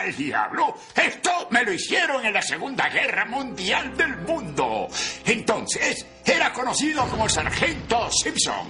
[0.00, 0.74] al diablo?
[0.94, 4.88] Esto me lo hicieron en la Segunda Guerra Mundial del Mundo.
[5.24, 8.68] Entonces, era conocido como el Sargento Simpson.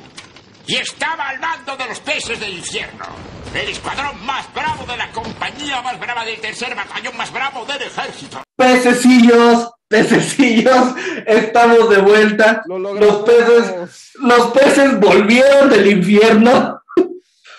[0.66, 3.06] Y estaba al mando de los peces del infierno.
[3.54, 7.82] El escuadrón más bravo de la compañía más brava del tercer batallón más bravo del
[7.82, 8.42] ejército.
[8.54, 10.94] Pececillos, pececillos,
[11.26, 12.62] estamos de vuelta.
[12.66, 16.82] los peces, los peces volvieron del infierno.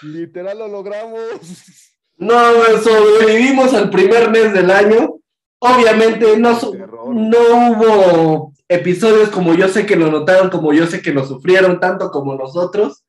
[0.03, 1.19] Literal lo logramos.
[2.21, 2.53] No,
[2.83, 5.15] sobrevivimos al primer mes del año.
[5.57, 7.39] Obviamente no, no
[7.71, 12.11] hubo episodios como yo sé que lo notaron, como yo sé que lo sufrieron tanto
[12.11, 13.03] como nosotros.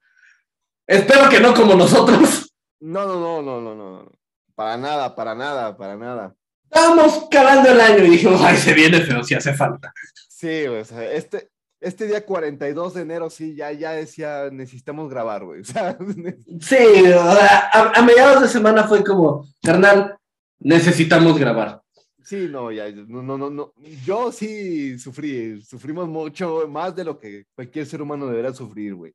[0.86, 2.54] Espero que no como nosotros.
[2.80, 4.10] No, no, no, no, no, no.
[4.54, 6.34] Para nada, para nada, para nada.
[6.64, 9.92] Estábamos calando el año y dijimos, ay, se viene feo, si hace falta.
[10.28, 11.51] Sí, o sea, este,
[11.82, 15.62] este día 42 de enero, sí, ya, ya decía, necesitamos grabar, güey.
[16.60, 16.76] sí,
[17.12, 20.16] a, a, mediados de semana fue como, carnal,
[20.60, 21.82] necesitamos grabar.
[22.22, 23.72] Sí, no, ya, no, no, no,
[24.06, 29.12] yo sí sufrí, sufrimos mucho, más de lo que cualquier ser humano debería sufrir, güey.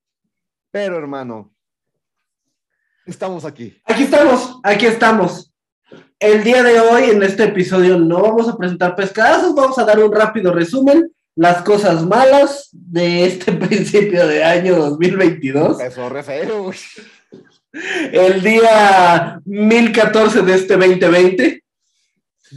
[0.70, 1.54] Pero, hermano,
[3.06, 3.82] estamos aquí.
[3.86, 5.54] Aquí estamos, aquí estamos.
[6.20, 10.04] El día de hoy, en este episodio, no vamos a presentar pescadazos, vamos a dar
[10.04, 15.80] un rápido resumen las cosas malas de este principio de año 2022.
[15.80, 16.72] Eso re feo.
[18.12, 21.64] El día 1014 de este 2020.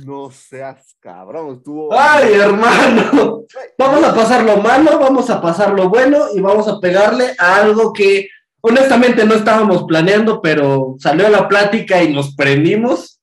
[0.06, 1.92] No seas cabrón, estuvo.
[1.92, 3.44] ¡Ay, hermano!
[3.76, 7.56] Vamos a pasar lo malo, vamos a pasar lo bueno y vamos a pegarle a
[7.56, 8.28] algo que
[8.62, 13.20] honestamente no estábamos planeando, pero salió la plática y nos prendimos.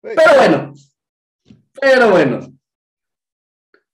[0.00, 0.74] Pero bueno,
[1.78, 2.51] pero bueno.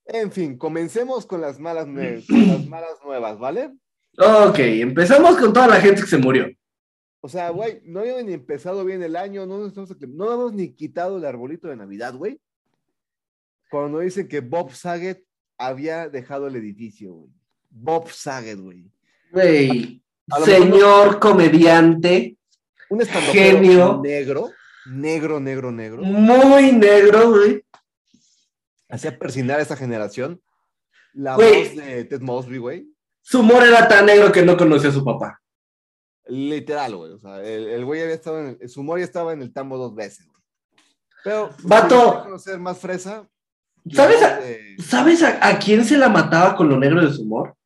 [0.08, 1.86] En fin, comencemos con las malas,
[2.28, 3.74] las malas nuevas, ¿vale?
[4.16, 6.48] Ok, empezamos con toda la gente que se murió.
[7.20, 11.18] O sea, güey, no habíamos ni empezado bien el año, no, no hemos ni quitado
[11.18, 12.40] el arbolito de Navidad, güey.
[13.70, 15.22] Cuando dicen que Bob Saget
[15.58, 17.30] había dejado el edificio, güey.
[17.68, 18.90] Bob Saget, güey.
[19.30, 20.02] Güey,
[20.42, 22.38] señor comediante,
[22.88, 24.00] un genio.
[24.02, 24.48] Negro,
[24.86, 26.02] negro, negro, negro.
[26.02, 27.67] Muy negro, güey
[28.88, 30.40] hacía persinar a esa generación.
[31.12, 32.88] La voz de Ted Mosby, güey.
[33.22, 35.40] Su humor era tan negro que no conocía a su papá.
[36.26, 37.12] Literal, güey.
[37.12, 39.78] O sea, el, güey había estado en el, su humor ya estaba en el tambo
[39.78, 40.42] dos veces, güey.
[41.24, 42.22] Pero, Vato.
[42.22, 43.28] conocer más fresa.
[43.90, 44.40] ¿Sabes, a,
[44.82, 47.56] ¿sabes a, quién se la mataba con lo negro de su humor?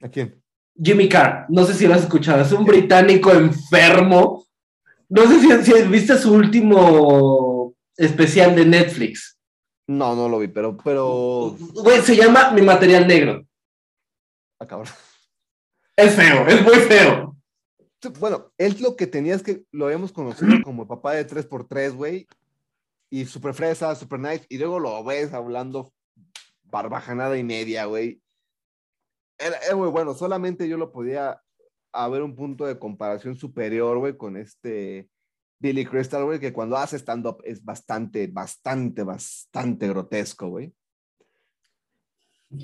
[0.00, 0.42] ¿A quién?
[0.82, 1.46] Jimmy Carr.
[1.50, 2.42] No sé si lo has escuchado.
[2.42, 4.46] Es un británico enfermo.
[5.08, 9.39] No sé si, si viste su último especial de Netflix.
[9.90, 11.56] No, no lo vi, pero, pero.
[11.74, 13.44] Güey, se llama Mi Material Negro.
[14.60, 14.84] Ah,
[15.96, 17.36] es feo, es muy feo.
[18.20, 22.28] Bueno, él lo que tenía es que lo habíamos conocido como papá de 3x3, güey.
[23.10, 24.46] Y super fresa, super nice.
[24.48, 25.92] Y luego lo ves hablando
[26.62, 28.22] barbajanada y media, güey.
[29.38, 30.14] Era, muy bueno.
[30.14, 31.42] Solamente yo lo podía
[31.92, 35.08] haber un punto de comparación superior, güey, con este
[35.60, 40.72] Billy Crystal, güey, que cuando hace stand-up es bastante, bastante, bastante grotesco, güey.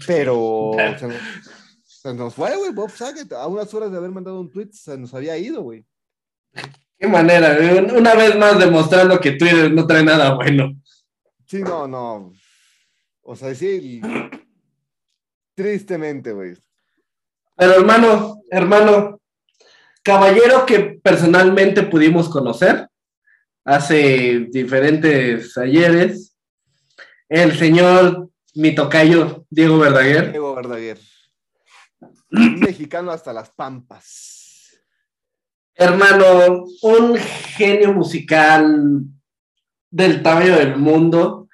[0.06, 0.72] Pero
[1.84, 3.30] se nos, fue, güey, Bob Saget.
[3.34, 5.84] A unas horas de haber mandado un tweet se nos había ido, güey.
[6.98, 7.96] Qué manera, güey.
[7.96, 10.72] Una vez más demostrando que Twitter no trae nada bueno.
[11.46, 12.32] Sí, no, no.
[13.20, 14.00] O sea, sí.
[15.54, 16.56] Tristemente, güey.
[17.56, 19.20] Pero hermano, hermano,
[20.06, 22.88] caballero que personalmente pudimos conocer
[23.64, 26.36] hace diferentes ayeres,
[27.28, 30.30] el señor mi tocayo Diego Verdaguer.
[30.30, 31.00] Diego Verdaguer.
[32.30, 34.78] mexicano hasta las pampas.
[35.74, 39.02] Hermano, un genio musical
[39.90, 41.48] del tamaño del mundo.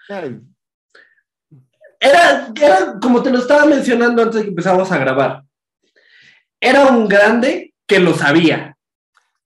[1.99, 5.43] Era, era, como te lo estaba mencionando antes de que empezamos a grabar,
[6.61, 8.79] era un grande que lo sabía.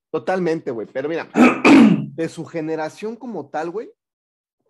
[0.09, 0.87] Totalmente, güey.
[0.87, 1.29] Pero mira,
[2.15, 3.91] de su generación como tal, güey,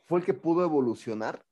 [0.06, 1.44] fue el que pudo evolucionar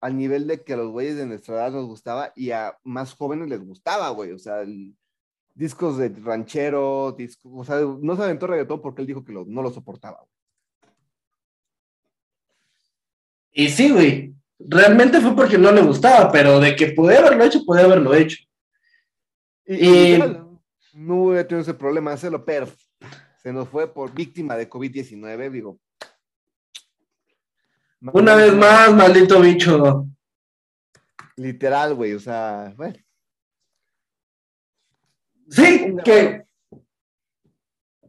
[0.00, 3.14] al nivel de que a los güeyes de nuestra edad nos gustaba y a más
[3.14, 4.32] jóvenes les gustaba, güey.
[4.32, 4.64] O sea,
[5.54, 9.62] discos de ranchero, discos, o sea, no se aventó reggaetón porque él dijo que no
[9.62, 10.24] lo soportaba.
[13.52, 14.34] Y sí, güey.
[14.60, 18.38] Realmente fue porque no le gustaba, pero de que pude haberlo hecho, pude haberlo hecho.
[19.66, 20.18] y
[20.98, 22.68] no hubiera tenido ese problema de hacerlo, pero
[23.42, 25.78] se nos fue por víctima de COVID-19, digo.
[28.00, 30.06] Una vez más, maldito bicho.
[31.36, 32.96] Literal, güey, o sea, bueno.
[35.50, 36.44] Sí, que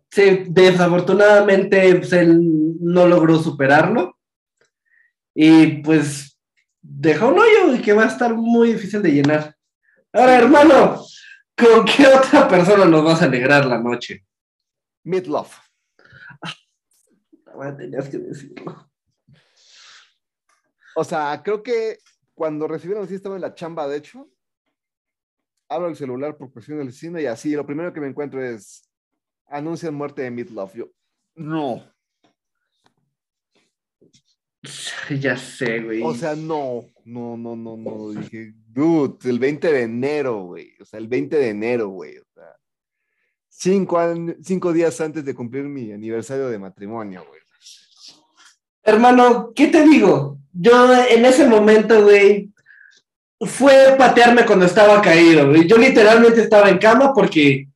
[0.10, 2.40] sí, desafortunadamente pues, él
[2.82, 4.18] no logró superarlo.
[5.36, 6.38] Y pues
[6.82, 9.56] dejó un hoyo que va a estar muy difícil de llenar.
[10.12, 11.00] Ahora, hermano,
[11.60, 14.26] ¿con qué otra persona nos vas a alegrar la noche?
[15.04, 15.50] Midlove.
[17.62, 18.90] Ah, tenías que decirlo.
[20.96, 22.00] O sea, creo que
[22.34, 24.30] cuando recibieron así estaba en la chamba, de hecho.
[25.72, 28.90] Abro el celular por cuestión del cine y así, lo primero que me encuentro es
[29.48, 30.72] anuncian muerte de Midlove.
[30.74, 30.90] Yo,
[31.36, 31.84] no.
[35.22, 36.02] Ya sé, güey.
[36.04, 38.10] O sea, no, no, no, no, no.
[38.12, 40.74] Dije, dude, el 20 de enero, güey.
[40.82, 42.18] O sea, el 20 de enero, güey.
[42.18, 42.56] O sea,
[43.48, 44.00] cinco,
[44.44, 47.40] cinco días antes de cumplir mi aniversario de matrimonio, güey.
[48.84, 50.38] Hermano, ¿qué te digo?
[50.52, 52.52] Yo en ese momento, güey,
[53.42, 55.68] fue patearme cuando estaba caído, güey.
[55.68, 57.68] Yo literalmente estaba en cama porque,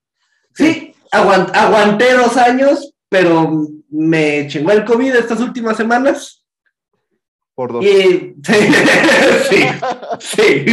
[0.53, 6.42] sí, aguant- aguanté dos años, pero me chingó el COVID estas últimas semanas.
[7.55, 7.85] Por dos.
[7.85, 8.35] Y
[9.49, 9.57] sí,
[10.19, 10.65] sí.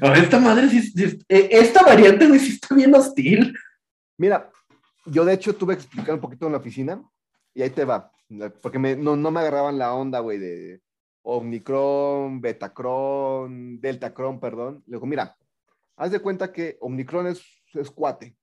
[0.00, 3.56] A ver, esta madre, sí- sí- eh, esta variante, güey, sí está bien hostil.
[4.18, 4.50] Mira,
[5.06, 7.02] yo de hecho tuve que explicar un poquito en la oficina
[7.54, 8.10] y ahí te va,
[8.60, 10.80] porque me- no, no me agarraban la onda, güey, de
[11.22, 14.82] Omicron, Betacron, Deltacron, perdón.
[14.86, 15.36] Le digo, mira,
[15.96, 17.42] haz de cuenta que Omicron es,
[17.74, 18.36] es cuate.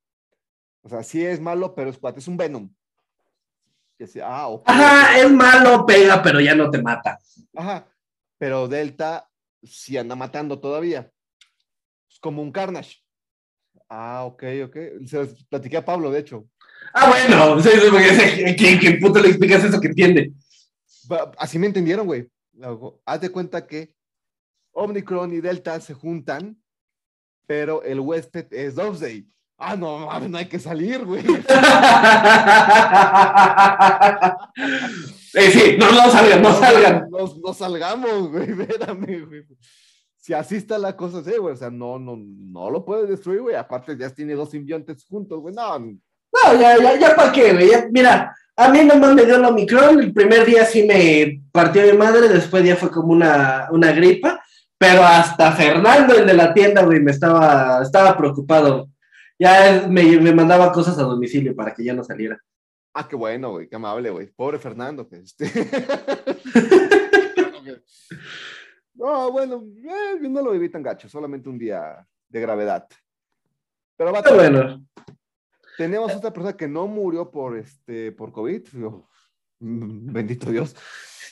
[0.82, 2.70] O sea, sí es malo, pero es cuate, es un Venom.
[4.24, 7.20] Ah, ok, Ajá, es malo, pega, pero ya no te mata.
[7.56, 7.88] Ajá,
[8.38, 9.30] pero Delta
[9.64, 11.12] sí anda matando todavía.
[12.10, 12.98] Es como un Carnage.
[13.90, 14.78] Ah, ok, ok.
[15.06, 16.46] Se los platiqué a Pablo, de hecho.
[16.94, 20.34] Ah, bueno, sí, sí, porque ese- ¿quién, quién puto le explicas eso que entiende?
[21.38, 22.28] Así me entendieron, güey.
[23.06, 23.96] Haz de cuenta que
[24.72, 26.62] Omicron y Delta se juntan,
[27.46, 29.28] pero el huésped es Doomsday.
[29.66, 31.24] Ah, no, mames, no hay que salir, güey.
[35.36, 37.08] Eh, sí, no, no salgan, no salgan.
[37.10, 38.50] No, no salgamos, güey.
[38.62, 39.44] Espérame, güey.
[40.16, 41.54] Si así está la cosa, sí, güey.
[41.54, 43.56] O sea, no, no, no lo puedes destruir, güey.
[43.56, 45.54] Aparte, ya tiene dos simbiontes juntos, güey.
[45.56, 47.72] No, No, ya, ya, ya para qué, güey.
[47.72, 50.00] Ya- Mira, a mí nomás me dio el Omicron.
[50.00, 54.40] El primer día sí me partió mi madre, después ya fue como una, una gripa.
[54.78, 58.88] Pero hasta Fernando, el de la tienda, güey, me estaba, estaba preocupado.
[59.44, 62.42] Ya me, me mandaba cosas a domicilio para que ya no saliera.
[62.94, 64.28] Ah, qué bueno, güey, qué amable, güey.
[64.28, 65.52] Pobre Fernando, que este.
[68.94, 72.88] no, bueno, eh, yo no lo viví tan gacho, solamente un día de gravedad.
[73.98, 74.86] Pero va, Pero bueno,
[75.78, 78.66] tenemos otra persona que no murió por este por COVID.
[79.60, 80.74] Bendito Dios.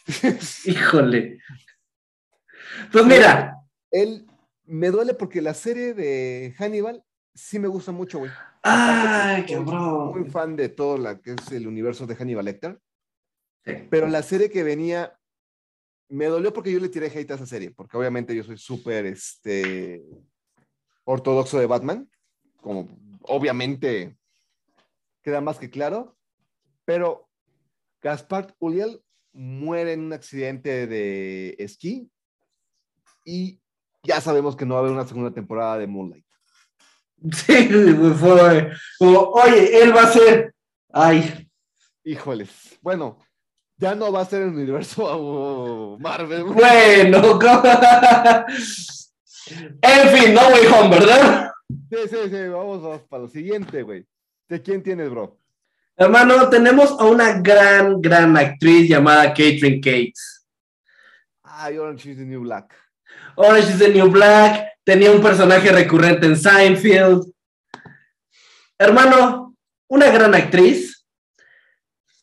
[0.65, 1.39] híjole.
[2.91, 3.55] Pues mira,
[3.89, 4.27] Él
[4.65, 8.31] me duele porque la serie de Hannibal sí me gusta mucho, güey.
[8.63, 10.31] ay, Soy Muy cabrón.
[10.31, 12.79] fan de todo lo que es el universo de Hannibal Lecter.
[13.65, 13.73] Sí.
[13.89, 15.17] Pero la serie que venía,
[16.09, 19.05] me dolió porque yo le tiré hate a esa serie, porque obviamente yo soy súper
[19.05, 20.03] este,
[21.03, 22.09] ortodoxo de Batman,
[22.57, 22.87] como
[23.23, 24.17] obviamente
[25.21, 26.17] queda más que claro,
[26.85, 27.29] pero
[28.01, 29.01] Gaspar Ulliel
[29.33, 32.09] muere en un accidente de esquí
[33.23, 33.61] y
[34.03, 36.25] ya sabemos que no va a haber una segunda temporada de Moonlight.
[37.31, 37.69] Sí,
[38.19, 40.53] fue como, oye, él va a ser.
[40.91, 41.47] Ay,
[42.03, 43.19] Híjoles, bueno,
[43.77, 46.45] ya no va a ser el universo oh, Marvel.
[46.45, 47.39] bueno.
[49.81, 51.51] en fin, no way home, ¿verdad?
[51.89, 54.03] Sí, sí, sí, vamos, vamos para lo siguiente, güey.
[54.49, 55.37] ¿De quién tienes, bro?
[55.95, 60.47] Hermano, tenemos a una gran, gran actriz llamada Catherine Cates.
[61.43, 62.73] Ay, Orange is the New Black.
[63.35, 67.31] Orange is the New Black, tenía un personaje recurrente en Seinfeld.
[68.77, 69.55] Hermano,
[69.87, 71.05] una gran actriz.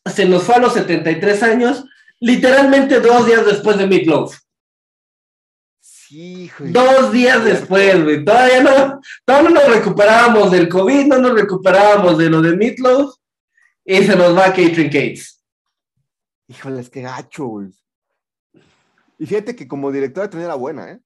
[0.05, 1.85] Se nos fue a los 73 años,
[2.19, 4.37] literalmente dos días después de Meatloaf.
[5.79, 6.63] Sí, hijo.
[6.67, 8.25] Dos días después, güey.
[8.25, 13.13] Todavía no, todavía no nos recuperábamos del COVID, no nos recuperábamos de lo de Meatloaf.
[13.85, 15.43] Y se nos va Catherine Cates.
[16.47, 17.69] Híjoles, qué gacho, güey.
[19.19, 20.99] Y fíjate que como directora también era buena, ¿eh?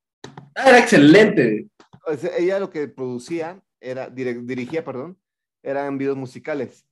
[0.55, 1.67] Ah, Era excelente.
[2.05, 5.17] O sea, ella lo que producía, era, dirigía, perdón,
[5.61, 6.85] eran videos musicales.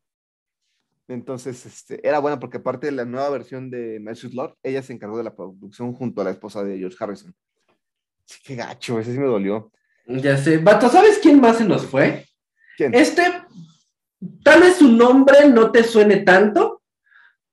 [1.07, 4.93] Entonces, este, era buena porque aparte de la nueva versión de Mercy's Lord, ella se
[4.93, 7.35] encargó de la producción junto a la esposa de George Harrison.
[8.25, 9.71] Sí, qué gacho, ese sí me dolió.
[10.05, 10.57] Ya sé.
[10.57, 12.25] Vato, ¿sabes quién más se nos fue?
[12.77, 12.93] ¿Quién?
[12.93, 13.23] Este,
[14.43, 16.81] tal vez su nombre no te suene tanto,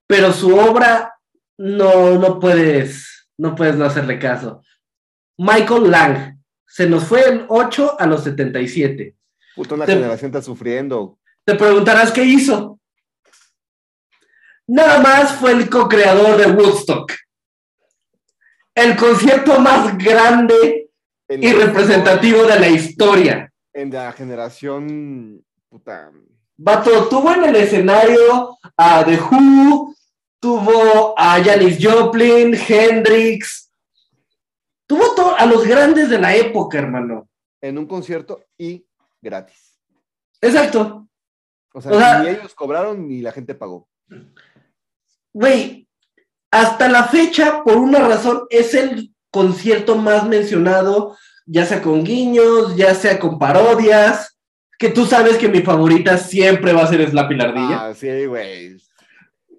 [0.07, 1.15] pero su obra
[1.57, 4.62] no, no puedes, no puedes no hacerle caso.
[5.38, 6.38] Michael Lang.
[6.66, 9.16] Se nos fue el 8 a los 77.
[9.57, 11.18] Puta, una Te- generación está sufriendo.
[11.45, 12.78] Te preguntarás qué hizo.
[14.66, 17.12] nada más fue el co-creador de Woodstock.
[18.75, 20.90] El concierto más grande
[21.26, 23.52] En y representativo de la historia.
[23.73, 25.42] En la generación.
[25.68, 26.11] Puta.
[26.57, 29.95] Vato, tuvo en el escenario a The Who,
[30.40, 33.68] tuvo a Janis Joplin, Hendrix,
[34.88, 37.28] tuvo to- a los grandes de la época, hermano.
[37.61, 38.85] En un concierto y
[39.21, 39.78] gratis.
[40.40, 41.09] Exacto.
[41.73, 43.88] O sea, O sea- ni ellos cobraron ni la gente pagó.
[45.33, 45.88] Güey,
[46.50, 51.16] hasta la fecha, por una razón, es el concierto más mencionado,
[51.47, 54.38] ya sea con guiños, ya sea con parodias,
[54.78, 57.87] que tú sabes que mi favorita siempre va a ser Slappy la Ardilla.
[57.88, 58.76] Ah, sí, güey.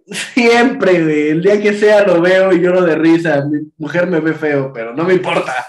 [0.34, 1.30] Siempre, güey.
[1.30, 3.46] El día que sea lo veo y lloro de risa.
[3.46, 5.68] Mi mujer me ve feo, pero no me importa.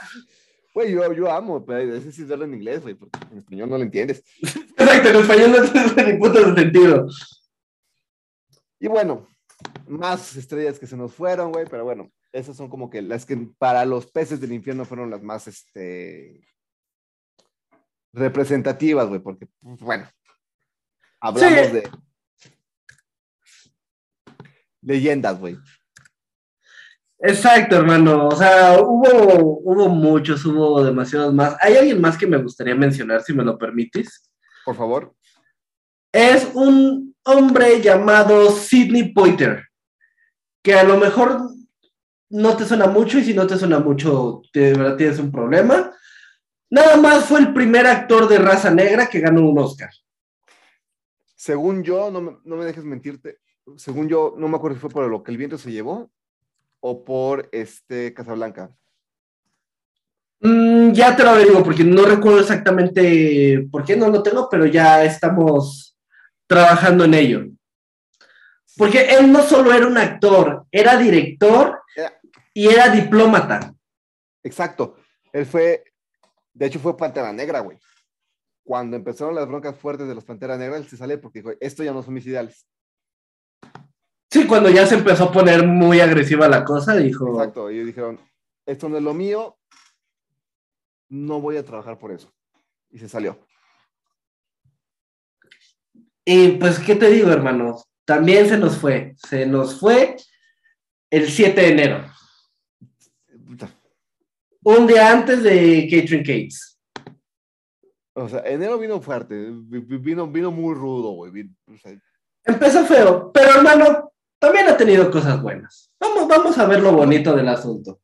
[0.72, 3.82] Güey, yo, yo amo, pero es verlo en inglés, güey, porque en español no lo
[3.82, 4.24] entiendes.
[4.40, 7.08] Exacto, en español no tiene ni puto sentido.
[8.78, 9.26] Y bueno,
[9.88, 13.36] más estrellas que se nos fueron, güey, pero bueno, esas son como que las que
[13.58, 16.40] para los peces del infierno fueron las más, este,
[18.12, 20.08] representativas, güey, porque, pues, bueno,
[21.20, 21.72] hablamos Sí.
[21.72, 21.90] de
[24.82, 25.56] leyendas, güey.
[27.18, 28.28] Exacto, hermano.
[28.28, 31.56] O sea, hubo, hubo muchos, hubo demasiados más.
[31.60, 34.30] Hay alguien más que me gustaría mencionar, si me lo permites.
[34.64, 35.14] Por favor.
[36.12, 39.64] Es un hombre llamado Sidney Poitier,
[40.62, 41.50] que a lo mejor
[42.30, 45.92] no te suena mucho y si no te suena mucho, de verdad tienes un problema.
[46.70, 49.90] Nada más fue el primer actor de raza negra que ganó un Oscar.
[51.36, 53.38] Según yo, no me, no me dejes mentirte,
[53.76, 56.10] según yo, no me acuerdo si fue por lo que el viento se llevó
[56.80, 58.70] o por este Casablanca.
[60.40, 64.64] Mm, ya te lo averiguo porque no recuerdo exactamente por qué no lo tengo, pero
[64.66, 65.96] ya estamos
[66.46, 67.46] trabajando en ello.
[68.76, 72.18] Porque él no solo era un actor, era director Era-
[72.54, 73.74] y era diplomata.
[74.42, 74.96] Exacto.
[75.32, 75.84] Él fue,
[76.54, 77.78] de hecho fue Pantera Negra, güey.
[78.64, 81.82] Cuando empezaron las broncas fuertes de los Pantera Negra, él se sale porque dijo, esto
[81.84, 82.66] ya no son mis ideales.
[84.30, 87.68] Sí, cuando ya se empezó a poner muy agresiva la cosa, dijo, Exacto.
[87.68, 88.20] Ellos dijeron,
[88.64, 89.58] esto no es lo mío,
[91.08, 92.32] no voy a trabajar por eso.
[92.90, 93.38] Y se salió.
[96.24, 97.82] y pues, ¿qué te digo, hermano?
[98.04, 100.16] También se nos fue, se nos fue
[101.10, 102.04] el 7 de enero,
[104.62, 106.78] un día antes de Catherine Cates.
[108.12, 111.32] O sea, enero vino fuerte, vi- vi- vino, vino muy rudo, güey.
[111.32, 111.98] vi- o sea,
[112.44, 114.09] Empezó feo, pero hermano,
[114.40, 115.92] también ha tenido cosas buenas.
[116.00, 118.00] Vamos, vamos a ver lo bonito del asunto.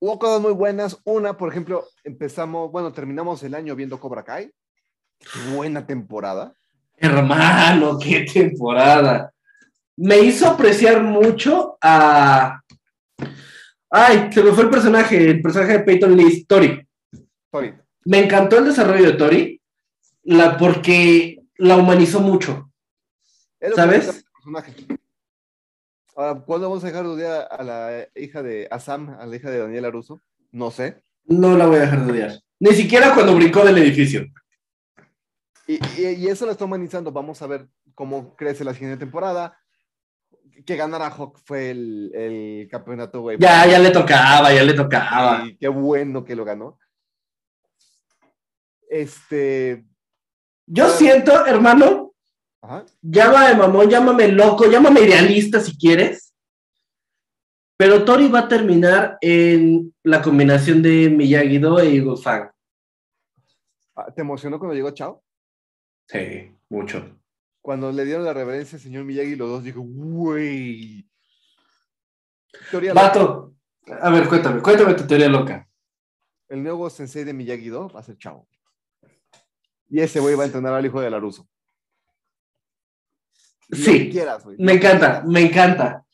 [0.00, 0.98] Hubo cosas muy buenas.
[1.04, 4.50] Una, por ejemplo, empezamos, bueno, terminamos el año viendo Cobra Kai.
[5.54, 6.54] Buena temporada.
[6.96, 9.30] Hermano, qué temporada.
[9.96, 12.60] Me hizo apreciar mucho a.
[13.90, 16.86] Ay, se me fue el personaje, el personaje de Peyton Lee, Tori.
[17.50, 17.74] Sorry.
[18.06, 19.62] Me encantó el desarrollo de Tori,
[20.24, 22.70] la, porque la humanizó mucho.
[23.74, 24.24] ¿Sabes?
[24.34, 24.74] personaje.
[26.16, 29.50] Ahora, ¿cuándo vamos a dejar de odiar a la hija de Asam, a la hija
[29.50, 30.20] de Daniela Russo?
[30.50, 31.02] No sé.
[31.26, 32.40] No la voy a dejar de odiar.
[32.58, 34.24] Ni siquiera cuando brincó del edificio.
[35.66, 37.12] Y, y- y eso lo está humanizando.
[37.12, 39.58] Vamos a ver cómo crece la siguiente temporada.
[40.64, 43.36] Que ganara Hawk fue el, el campeonato, güey.
[43.38, 45.44] Ya, ya le tocaba, ya le tocaba.
[45.46, 46.78] Y qué bueno que lo ganó.
[48.88, 49.84] Este.
[50.66, 52.05] Yo siento, hermano,
[52.66, 52.84] Ajá.
[53.00, 56.34] Llámame mamón, llámame loco, llámame idealista si quieres.
[57.76, 62.50] Pero Tori va a terminar en la combinación de Miyagi-Do e Eagle Fang.
[63.94, 65.22] Ah, ¿Te emocionó cuando llegó Chao?
[66.08, 67.18] Sí, mucho.
[67.60, 71.08] Cuando le dieron la reverencia al señor Miyagi, los dos dijo, güey.
[72.94, 73.54] Vato,
[74.00, 75.68] a ver, cuéntame, cuéntame tu teoría loca.
[76.48, 78.48] El nuevo sensei de Miyagi-Do va a ser Chao.
[79.88, 81.46] Y ese güey va a entrenar al hijo de Laruso.
[83.70, 84.56] Sí, que quieras, güey.
[84.58, 86.04] Me encanta, me encanta.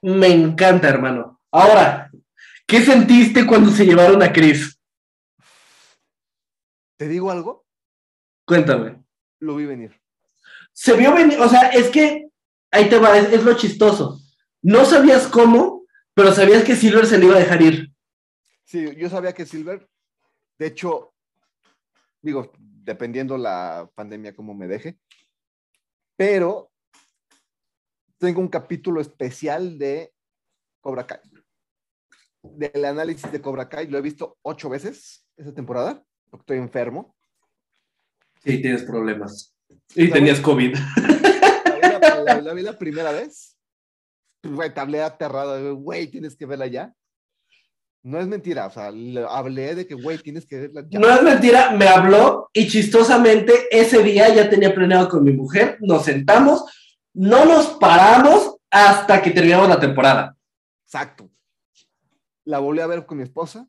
[0.00, 1.40] Me encanta, hermano.
[1.50, 2.10] Ahora,
[2.66, 4.78] ¿qué sentiste cuando se llevaron a Chris?
[6.96, 7.66] ¿Te digo algo?
[8.44, 9.02] Cuéntame.
[9.40, 10.00] Lo vi venir.
[10.72, 12.28] se vio venir, o sea, es que
[12.70, 14.20] ahí te va, es, es lo chistoso.
[14.62, 17.92] No sabías cómo, pero sabías que Silver se le iba a dejar ir.
[18.64, 19.88] Sí, yo sabía que Silver,
[20.58, 21.14] de hecho,
[22.20, 24.98] digo, dependiendo la pandemia como me deje,
[26.18, 26.72] pero
[28.18, 30.12] tengo un capítulo especial de
[30.80, 31.20] Cobra Kai.
[32.42, 37.14] Del análisis de Cobra Kai, lo he visto ocho veces esa temporada, porque estoy enfermo.
[38.42, 39.54] Sí, tienes problemas.
[39.94, 40.74] Y tenías COVID.
[40.76, 43.56] La vi la la, la- la vi la primera vez,
[44.40, 46.92] pues, güey, te hablé aterrado, güey, tienes que verla ya.
[48.08, 50.98] No es mentira, o sea, le hablé de que, güey, tienes que verla ya.
[50.98, 55.76] No es mentira, me habló y chistosamente ese día ya tenía planeado con mi mujer,
[55.82, 56.64] nos sentamos,
[57.12, 60.34] no nos paramos hasta que terminamos la temporada.
[60.86, 61.30] Exacto.
[62.46, 63.68] La volví a ver con mi esposa,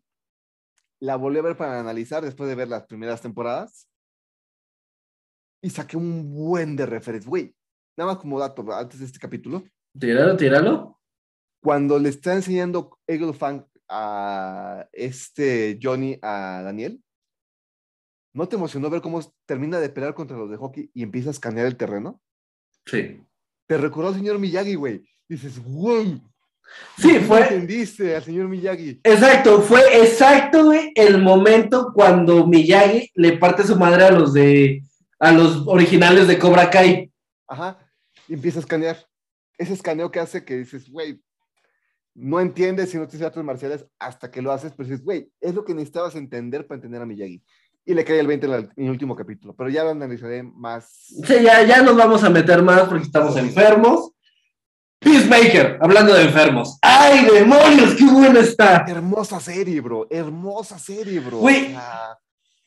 [1.01, 3.89] la volví a ver para analizar después de ver las primeras temporadas
[5.61, 7.29] y saqué un buen de referencias.
[7.29, 7.53] Güey,
[7.97, 9.65] nada más como dato, antes de este capítulo,
[9.99, 10.97] Tíralo, tíralo.
[11.61, 17.01] cuando le está enseñando Eagle Fang a este Johnny a Daniel,
[18.33, 21.31] ¿no te emocionó ver cómo termina de pelear contra los de hockey y empieza a
[21.31, 22.21] escanear el terreno?
[22.85, 23.21] Sí.
[23.67, 25.03] Te recordó al señor Miyagi, güey.
[25.27, 26.21] Dices, güey.
[26.97, 29.01] Sí, ¿cómo fue, entendiste al señor Miyagi?
[29.03, 34.83] Exacto, fue exacto, güey, el momento cuando Miyagi le parte su madre a los de
[35.19, 37.11] a los originales de Cobra Kai.
[37.47, 37.77] Ajá.
[38.27, 39.05] Y empieza a escanear.
[39.57, 41.21] Ese escaneo que hace que dices, güey,
[42.19, 45.55] no entiendes si no tienes artes marciales hasta que lo haces, pero dices, güey, es
[45.55, 47.41] lo que necesitabas entender para entender a Miyagi.
[47.85, 50.89] Y le cae el 20 en, el último capítulo, pero ya lo analizaré más.
[51.07, 54.11] Sí, ya, ya nos vamos a meter más porque estamos enfermos.
[54.99, 56.77] Peacemaker, hablando de enfermos.
[56.81, 57.95] ¡Ay, demonios!
[57.95, 58.85] ¡Qué bueno está!
[58.85, 60.05] Hermosa serie, bro.
[60.09, 61.37] Hermosa serie, bro.
[61.37, 61.73] Güey.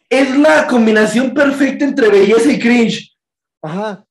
[0.08, 3.14] Es la combinación perfecta entre belleza y cringe.
[3.60, 4.04] Ajá.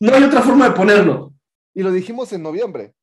[0.00, 1.32] No hay otra forma de ponerlo.
[1.72, 2.95] Y lo dijimos en noviembre.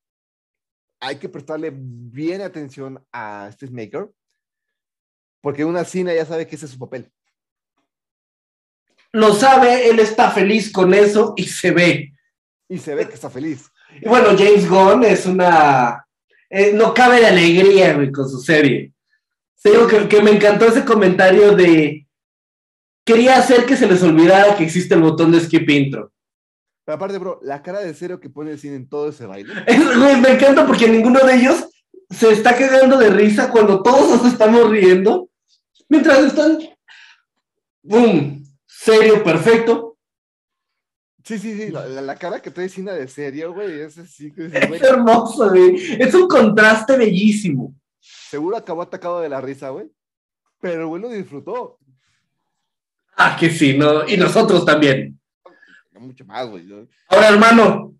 [1.06, 4.10] Hay que prestarle bien atención a Steve Maker,
[5.42, 7.12] porque una cine ya sabe que ese es su papel.
[9.12, 12.14] Lo sabe, él está feliz con eso y se ve.
[12.70, 13.70] Y se ve que está feliz.
[14.02, 16.08] Y bueno, James Gunn es una...
[16.50, 18.94] eh, no cabe de alegría, güey, con su serie.
[19.62, 22.08] Te digo que, que me encantó ese comentario de...
[23.06, 26.13] Quería hacer que se les olvidara que existe el botón de skip intro.
[26.86, 29.54] Pero aparte, bro, la cara de serio que pone el cine en todo ese baile.
[29.68, 31.66] Es- güey, me encanta porque ninguno de ellos
[32.10, 35.30] se está cagando de risa cuando todos nos estamos riendo.
[35.90, 36.60] Mientras están...
[37.82, 38.44] ¡Bum!
[38.66, 39.98] Serio, perfecto.
[41.24, 44.30] Sí, sí, sí, la, la- la cara que trae cine de serio, güey, es así
[44.30, 45.76] güey, Es hermoso, güey.
[46.02, 47.74] Es un contraste bellísimo.
[48.02, 49.90] seguro acabó atacado de la risa, güey.
[50.60, 51.78] Pero güey lo disfrutó.
[53.16, 54.08] Ah, que sí, ¿no?
[54.08, 55.18] Y nosotros también.
[56.00, 56.50] Mucho más.
[57.08, 57.96] Ahora, hermano,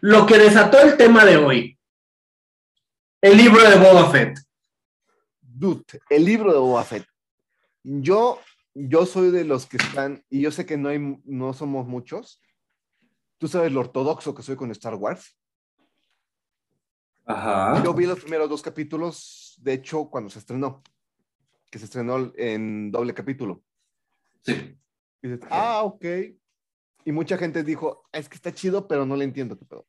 [0.00, 1.78] lo que desató el tema de hoy.
[3.20, 4.38] El libro de Boba Fett.
[5.40, 7.06] Dude, el libro de Boba Fett.
[7.82, 8.40] Yo,
[8.74, 12.40] yo soy de los que están, y yo sé que no, hay, no somos muchos.
[13.38, 15.36] Tú sabes lo ortodoxo que soy con Star Wars.
[17.24, 17.82] Ajá.
[17.84, 20.82] Yo vi los primeros dos capítulos, de hecho, cuando se estrenó,
[21.70, 23.62] que se estrenó en doble capítulo.
[24.44, 24.76] Sí.
[25.22, 26.04] Y dices, ah, ok.
[27.04, 29.86] Y mucha gente dijo, es que está chido, pero no le entiendo qué pedo.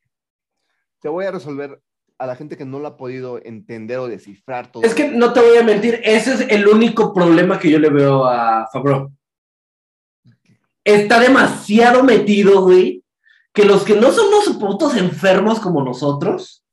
[1.00, 1.82] Te voy a resolver
[2.18, 4.84] a la gente que no lo ha podido entender o descifrar todo.
[4.84, 7.90] Es que no te voy a mentir, ese es el único problema que yo le
[7.90, 9.12] veo a Favreau.
[10.84, 13.04] Está demasiado metido, güey,
[13.54, 16.66] que los que no somos putos enfermos como nosotros,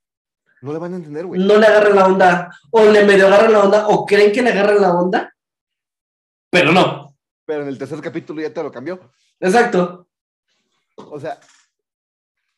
[0.62, 1.40] No le van a entender, güey.
[1.40, 4.50] no le agarran la onda, o le medio agarran la onda, o creen que le
[4.50, 5.34] agarran la onda,
[6.50, 7.16] pero no.
[7.46, 9.00] Pero en el tercer capítulo ya te lo cambió.
[9.38, 10.08] Exacto.
[11.10, 11.38] O sea,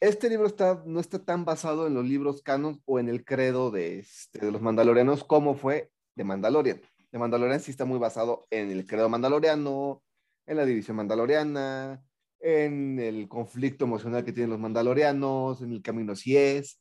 [0.00, 3.70] este libro está, no está tan basado en los libros canon o en el credo
[3.70, 6.80] de, este, de los mandalorianos como fue de Mandalorian.
[7.10, 10.02] De Mandalorian sí está muy basado en el credo mandaloriano,
[10.46, 12.02] en la división mandaloriana,
[12.40, 16.80] en el conflicto emocional que tienen los mandalorianos, en el camino si es.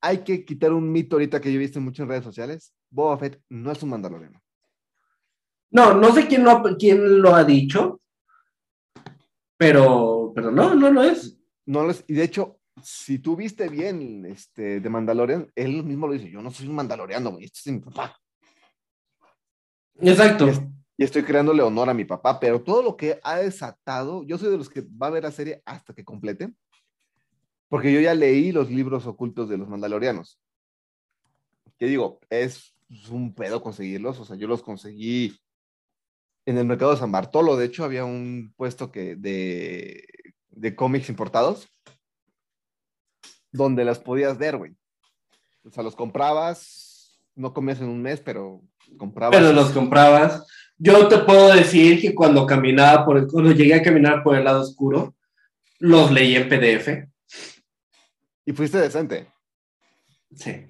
[0.00, 2.74] Hay que quitar un mito ahorita que yo he visto mucho en redes sociales.
[2.90, 4.40] Boba Fett no es un mandaloriano.
[5.70, 8.00] No, no sé quién lo, quién lo ha dicho,
[9.58, 11.38] pero, pero no, no lo es.
[11.66, 16.12] No les, y de hecho, si tú viste bien este, de Mandalorian, él mismo lo
[16.14, 18.16] dice, yo no soy un mandaloriano, güey, este es mi papá.
[20.00, 20.46] Exacto.
[20.46, 20.62] Y, es-
[20.96, 24.50] y estoy creándole honor a mi papá, pero todo lo que ha desatado, yo soy
[24.50, 26.52] de los que va a ver la serie hasta que complete,
[27.68, 30.40] porque yo ya leí los libros ocultos de los mandalorianos.
[31.78, 32.74] Que digo, es
[33.10, 35.38] un pedo conseguirlos, o sea, yo los conseguí
[36.46, 40.04] en el mercado de San Bartolo, de hecho había un puesto que de,
[40.58, 41.68] de cómics importados,
[43.52, 44.74] donde las podías ver, güey.
[45.64, 48.62] O sea, los comprabas, no comías en un mes, pero
[48.96, 49.36] comprabas.
[49.38, 50.46] Pero los comprabas.
[50.76, 54.44] Yo te puedo decir que cuando caminaba por el, cuando llegué a caminar por el
[54.44, 55.14] lado oscuro,
[55.78, 57.08] los leí en PDF.
[58.44, 59.30] Y fuiste decente.
[60.34, 60.66] Sí.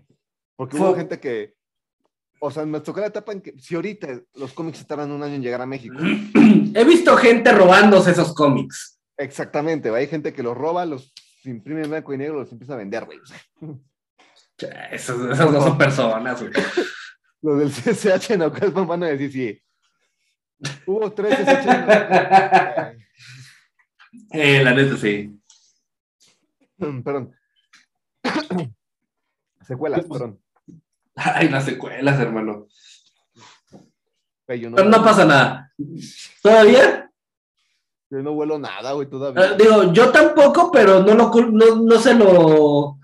[0.57, 1.55] Porque Fue- hubo gente que,
[2.41, 5.35] o sea, me tocó la etapa en que, si ahorita los cómics tardan un año
[5.35, 5.97] en llegar a México,
[6.75, 8.98] He visto gente robándose esos cómics.
[9.19, 9.91] Exactamente.
[9.95, 11.13] Hay gente que los roba, los
[11.45, 13.19] imprime en blanco y negro, los empieza a vender, güey.
[14.91, 16.53] Esos no son personas, güey.
[17.41, 19.63] Los del CSH en Ocaspan van a decir sí.
[20.87, 22.99] Hubo tres CSH.
[24.33, 25.41] Eh, la neta, sí.
[27.05, 27.33] Perdón.
[29.63, 30.41] Secuelas, perdón.
[31.15, 32.69] Ay, las secuelas, hermano.
[33.71, 33.87] No,
[34.47, 35.73] Pero no pasa nada.
[36.43, 37.08] ¿Todavía?
[38.11, 39.53] Yo no vuelo nada, güey, Eh, todavía.
[39.55, 42.99] digo, yo tampoco, pero no, lo, no, no se lo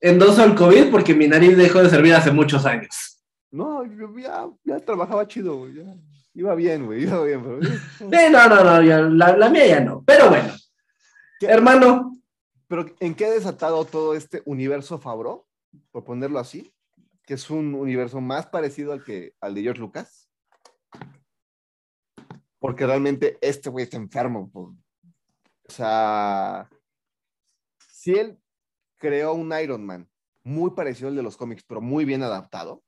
[0.00, 3.22] endoso al COVID porque mi nariz dejó de servir hace muchos años.
[3.50, 5.74] No, yo ya, ya trabajaba chido, güey.
[5.74, 5.94] ya.
[6.34, 7.60] Iba bien, güey, iba bien, pero.
[7.98, 10.02] Sí, no, no, no, ya- la, la mía ya no.
[10.04, 10.52] Pero bueno,
[11.38, 11.46] ¿Qué?
[11.46, 12.12] hermano,
[12.66, 15.46] Pero, ¿en qué ha desatado todo este universo Fabro?
[15.92, 16.72] Por ponerlo así,
[17.24, 20.23] que es un universo más parecido al que al de George Lucas.
[22.64, 24.50] Porque realmente este güey está enfermo.
[24.50, 24.74] po.
[25.68, 26.66] O sea,
[27.92, 28.38] si él
[28.96, 30.08] creó un Iron Man
[30.44, 32.82] muy parecido al de los cómics, pero muy bien adaptado,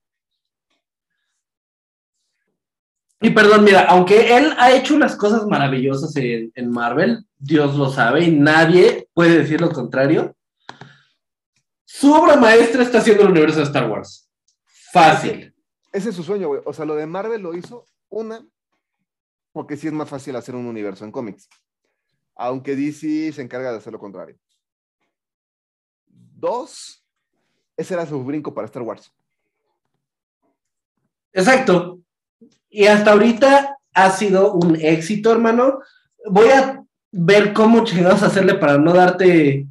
[3.21, 7.91] y perdón, mira, aunque él ha hecho unas cosas maravillosas en, en Marvel, Dios lo
[7.91, 10.35] sabe y nadie puede decir lo contrario,
[11.85, 14.27] su obra maestra está siendo el universo de Star Wars.
[14.91, 15.55] Fácil.
[15.93, 16.63] ese es su sueño, güey.
[16.65, 18.43] O sea, lo de Marvel lo hizo una,
[19.57, 21.49] porque sí es más fácil hacer un universo en cómics.
[22.35, 24.37] Aunque DC se encarga de hacer lo contrario.
[26.07, 27.03] Dos,
[27.75, 29.11] ese era su brinco para Star Wars.
[31.33, 32.01] Exacto.
[32.69, 35.81] Y hasta ahorita ha sido un éxito, hermano.
[36.27, 39.67] Voy a ver cómo chingados hacerle para no darte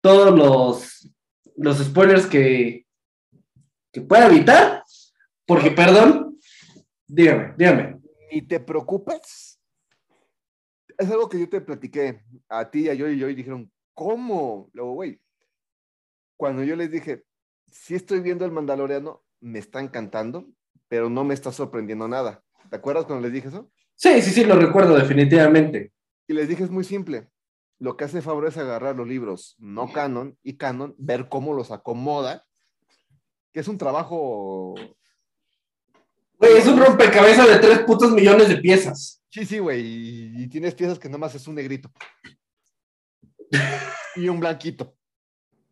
[0.00, 1.12] todos los,
[1.54, 2.88] los spoilers que,
[3.92, 4.82] que pueda evitar.
[5.46, 6.40] Porque, perdón,
[7.06, 7.97] dígame, dígame.
[8.30, 9.60] Ni te preocupes.
[10.98, 14.68] Es algo que yo te platiqué a ti, a yo y yo, y dijeron, ¿cómo?
[14.72, 15.20] Luego, güey,
[16.36, 17.24] cuando yo les dije,
[17.66, 20.46] sí estoy viendo el Mandaloriano, me está encantando,
[20.88, 22.42] pero no me está sorprendiendo nada.
[22.70, 23.70] ¿Te acuerdas cuando les dije eso?
[23.94, 25.92] Sí, sí, sí, lo recuerdo definitivamente.
[26.26, 27.28] Y les dije, es muy simple.
[27.78, 31.70] Lo que hace Favre es agarrar los libros no canon y canon, ver cómo los
[31.70, 32.46] acomoda,
[33.52, 34.74] que es un trabajo...
[36.38, 39.22] Güey, es un rompecabezas de tres putos millones de piezas.
[39.30, 39.82] Sí, sí, güey,
[40.42, 41.90] y, tienes piezas que nomás es un negrito.
[44.16, 44.96] y un blanquito.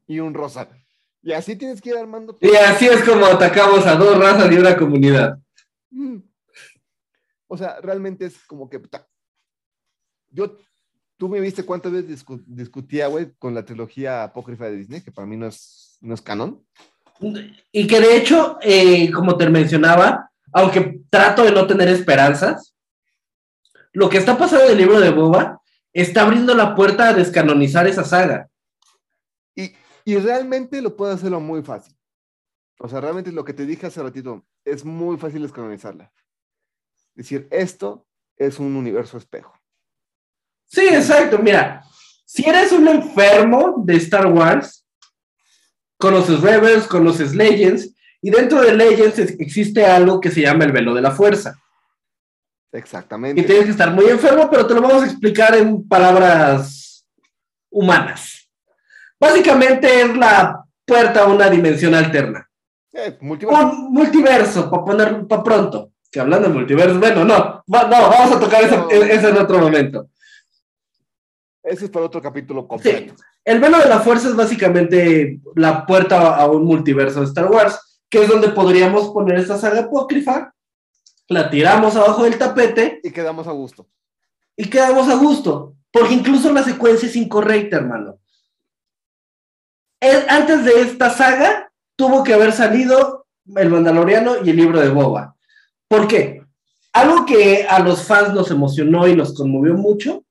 [0.06, 0.68] Y un rosa.
[1.22, 2.36] Y así tienes que ir armando.
[2.40, 5.38] Y así es como atacamos a dos razas y una comunidad.
[5.90, 6.18] Mm.
[7.48, 8.80] O sea, realmente es como que...
[10.30, 10.58] Yo,
[11.16, 15.12] tú me viste cuántas veces discu- discutía, güey, con la trilogía apócrifa de Disney, que
[15.12, 16.64] para mí no es, no es canon.
[17.72, 22.74] Y que de hecho, eh, como te mencionaba, aunque trato de no tener esperanzas,
[23.92, 25.60] lo que está pasando en el libro de Boba
[25.92, 28.48] está abriendo la puerta a descanonizar esa saga.
[29.54, 31.96] Y, y realmente lo puedo hacerlo muy fácil.
[32.78, 36.12] O sea, realmente lo que te dije hace ratito, es muy fácil descanonizarla.
[37.14, 38.06] Es decir, esto
[38.36, 39.54] es un universo espejo.
[40.66, 41.38] Sí, exacto.
[41.38, 41.82] Mira,
[42.26, 44.86] si eres un enfermo de Star Wars,
[45.96, 47.94] conoces Rebels, conoces Legends,
[48.26, 51.56] y dentro de Legends existe algo que se llama el velo de la fuerza.
[52.72, 53.40] Exactamente.
[53.40, 57.06] Y tienes que estar muy enfermo, pero te lo vamos a explicar en palabras
[57.70, 58.48] humanas.
[59.20, 62.48] Básicamente es la puerta a una dimensión alterna.
[62.92, 63.60] Eh, multiverso.
[63.62, 65.92] Un multiverso, para poner para pronto.
[66.10, 68.90] Que hablando de multiverso, bueno, no, va- no, vamos a tocar eso, No.
[68.90, 70.08] eso en otro momento.
[71.62, 73.14] Ese es para otro capítulo completo.
[73.44, 77.95] El velo de la fuerza es básicamente la puerta a un multiverso de Star Wars,
[78.16, 80.54] que es donde podríamos poner esta saga apócrifa,
[81.28, 83.86] la tiramos abajo del tapete Y quedamos a gusto.
[84.56, 88.18] y quedamos a gusto, porque incluso la secuencia es incorrecta, hermano.
[90.00, 94.88] El- antes de esta saga tuvo que haber salido el Mandaloriano y el libro de
[94.88, 95.34] Boba.
[95.88, 96.42] ¿Por qué?
[96.94, 100.24] Algo que a los fans nos emocionó y nos conmovió mucho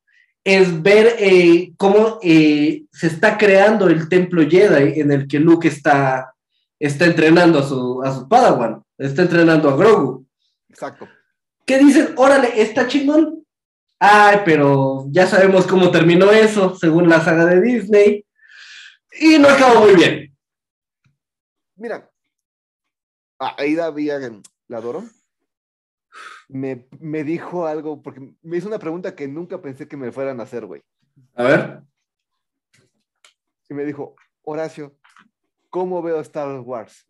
[0.44, 5.68] es ver eh, cómo eh, se está creando el templo Jedi en el que Luke
[5.68, 6.35] está,
[6.80, 10.26] está entrenando a su, a su Padawan, está entrenando a Grogu
[10.70, 11.08] Exacto.
[11.66, 13.46] que dicen, órale, está chingón.
[14.00, 18.26] Ay, pero ya sabemos cómo terminó eso, según la saga de Disney.
[19.20, 20.36] Y no acabó muy bien.
[21.78, 22.10] Mira,
[23.40, 24.20] a- Aida Villa,
[24.68, 25.04] la adoro,
[26.50, 30.40] me, me dijo algo, porque me hizo una pregunta que nunca pensé que me fueran
[30.40, 30.84] a hacer, güey.
[31.36, 31.82] A ver.
[33.70, 34.96] Y me dijo, Horacio,
[35.76, 37.06] ¿cómo veo Star Wars?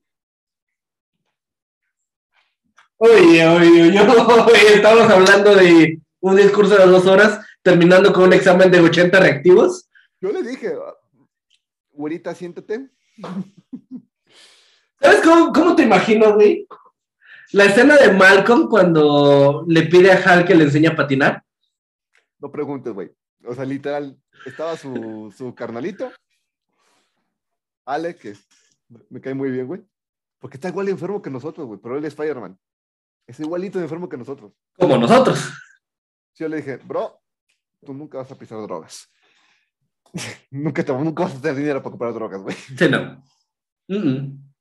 [2.98, 8.34] Oye, oye, oye, oye, estamos hablando de un discurso de dos horas, terminando con un
[8.34, 9.88] examen de 80 reactivos.
[10.20, 10.74] Yo le dije,
[11.92, 12.90] güerita, siéntate.
[15.00, 16.68] ¿Sabes cómo, cómo te imagino, güey?
[17.52, 21.44] La escena de Malcolm cuando le pide a Hal que le enseñe a patinar.
[22.40, 23.12] No preguntes, güey.
[23.46, 26.12] O sea, literal, estaba su, su carnalito,
[27.86, 28.36] Ale, que
[29.10, 29.86] me cae muy bien, güey.
[30.40, 31.80] Porque está igual de enfermo que nosotros, güey.
[31.82, 32.60] Pero él es Spider-Man.
[33.28, 34.54] Es igualito de enfermo que nosotros.
[34.78, 35.52] Como nosotros.
[36.36, 37.22] Yo le dije, bro,
[37.84, 39.12] tú nunca vas a pisar drogas.
[40.52, 42.56] nunca, te, nunca vas a tener dinero para comprar drogas, güey.
[42.56, 43.24] Sí, no.
[43.88, 44.54] Mm, mm.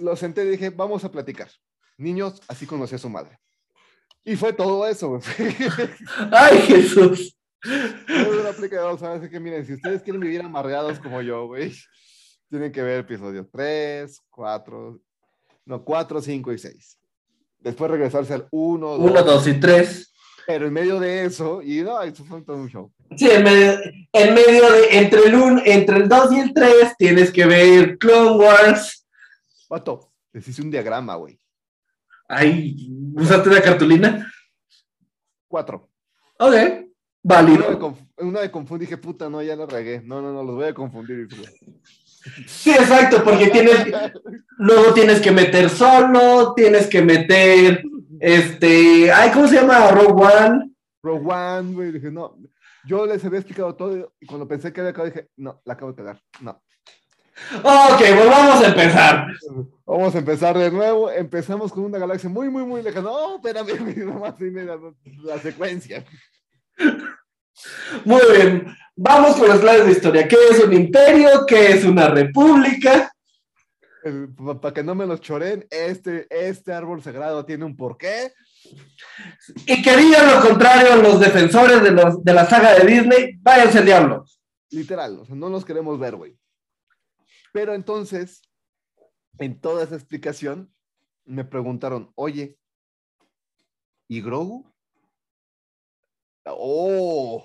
[0.00, 1.48] Lo senté y dije, vamos a platicar.
[1.96, 3.38] Niños, así conocí a su madre.
[4.24, 5.22] Y fue todo eso, güey.
[6.32, 7.36] Ay, Jesús.
[7.62, 9.30] Es una aplicadora, ¿sabes?
[9.30, 11.72] que miren, si ustedes quieren vivir amarreados como yo, güey,
[12.50, 15.00] tienen que ver episodios 3, 4,
[15.66, 16.98] no, 4, 5 y 6.
[17.58, 20.10] Después regresarse al 1, 1, 2 y 3.
[20.46, 22.92] Pero en medio de eso, y no, eso fue todo un show.
[23.16, 23.78] Sí, en medio,
[24.12, 27.96] en medio de, entre el, un, entre el 2 y el 3, tienes que ver
[27.96, 29.06] Clone Wars.
[29.68, 31.40] Pato, les hice un diagrama, güey.
[32.28, 32.76] Ay,
[33.16, 34.30] ¿usaste una cartulina?
[35.48, 35.76] 4.
[36.40, 37.80] Ok, Una me, válido.
[37.80, 40.02] conf- una me confundí, dije, puta, no, ya la regué.
[40.02, 41.26] No, no, no, los voy a confundir.
[42.46, 43.86] Sí, exacto, porque tienes,
[44.58, 47.82] luego tienes que meter solo, tienes que meter,
[48.20, 49.90] este, ay, ¿cómo se llama?
[49.90, 50.70] Rogue One.
[51.02, 52.36] Rogue One, güey, dije, no.
[52.86, 55.92] Yo les había explicado todo y cuando pensé que había acabado, dije, no, la acabo
[55.92, 56.20] de cagar.
[56.40, 56.62] No.
[57.62, 59.26] Ok, volvamos a empezar.
[59.84, 61.10] Vamos a empezar de nuevo.
[61.10, 63.10] Empezamos con una galaxia muy, muy, muy lejana.
[63.10, 64.78] No, espérame, nomás dime la,
[65.24, 66.04] la secuencia.
[68.04, 70.28] Muy bien, vamos con las claves de historia.
[70.28, 71.46] ¿Qué es un imperio?
[71.46, 73.12] ¿Qué es una república?
[74.60, 78.32] Para que no me los choren, este, este árbol sagrado tiene un porqué.
[79.66, 83.78] Y que digan lo contrario los defensores de, los, de la saga de Disney, váyanse
[83.78, 84.24] al diablo.
[84.70, 86.36] Literal, o sea, no los queremos ver, güey.
[87.52, 88.42] Pero entonces,
[89.38, 90.74] en toda esa explicación,
[91.24, 92.58] me preguntaron, oye,
[94.08, 94.73] ¿y Grogu?
[96.46, 97.42] Oh,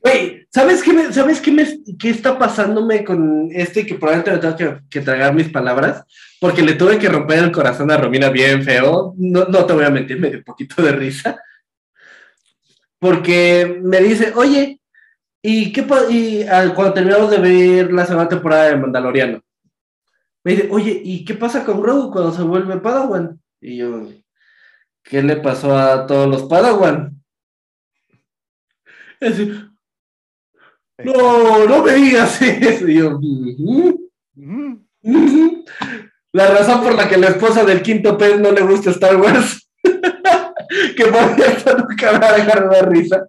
[0.00, 5.00] Güey, ¿sabes qué, me- ¿sabes qué, está pasándome con este que probablemente me tengo que,
[5.00, 6.04] tragar mis palabras?
[6.40, 9.14] Porque le tuve que romper el corazón a Romina bien feo.
[9.18, 11.40] No, no te voy a mentir, me dio un poquito de risa.
[13.00, 14.80] Porque me dice, oye,
[15.42, 19.40] ¿y qué cuando terminamos de ver la segunda temporada de Mandaloriano?
[20.44, 23.40] Me dice, oye, ¿y qué pasa con Grogu cuando se vuelve Padawan?
[23.60, 24.08] Y yo,
[25.02, 27.17] ¿qué le pasó a todos los Padawan?
[29.20, 29.70] Es decir,
[31.04, 32.88] no, no me digas eso.
[32.88, 33.20] Y yo.
[36.32, 39.68] La razón por la que la esposa del quinto pez no le gusta Star Wars.
[40.96, 43.28] que por cierto nunca me va a dejar de dar risa.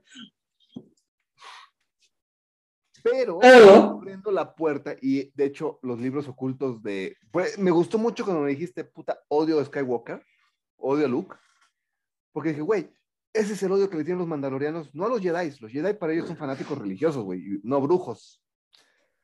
[3.02, 7.15] Pero Pero, abriendo la puerta y de hecho los libros ocultos de...
[7.32, 10.21] Pues, me gustó mucho cuando me dijiste, puta, odio a Skywalker,
[10.78, 11.36] odio a Luke,
[12.34, 12.89] porque dije, güey,
[13.33, 15.93] ese es el odio que le tienen los mandalorianos, no a los Jedi, los Jedi
[15.93, 18.41] para ellos son fanáticos religiosos, güey, no brujos,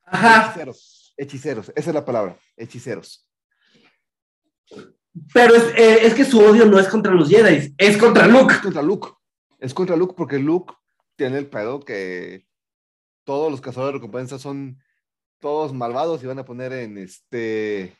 [0.04, 3.28] ajá, hechiceros, hechiceros, esa es la palabra, hechiceros.
[5.32, 8.54] pero es, eh, es que su odio no es contra los Jedi, es contra Luke.
[8.54, 9.08] Es contra Luke,
[9.58, 10.74] es contra Luke porque Luke
[11.16, 12.46] tiene el pedo que
[13.24, 14.78] todos los cazadores de recompensas son
[15.40, 17.96] todos malvados y van a poner en este...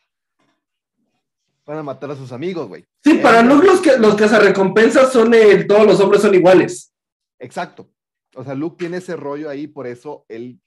[1.66, 2.86] Van a matar a sus amigos, güey.
[3.02, 6.94] Sí, para Luke los, que, los cazarrecompensas son el, todos los hombres son iguales.
[7.38, 7.90] Exacto.
[8.34, 10.60] O sea, Luke tiene ese rollo ahí, por eso él,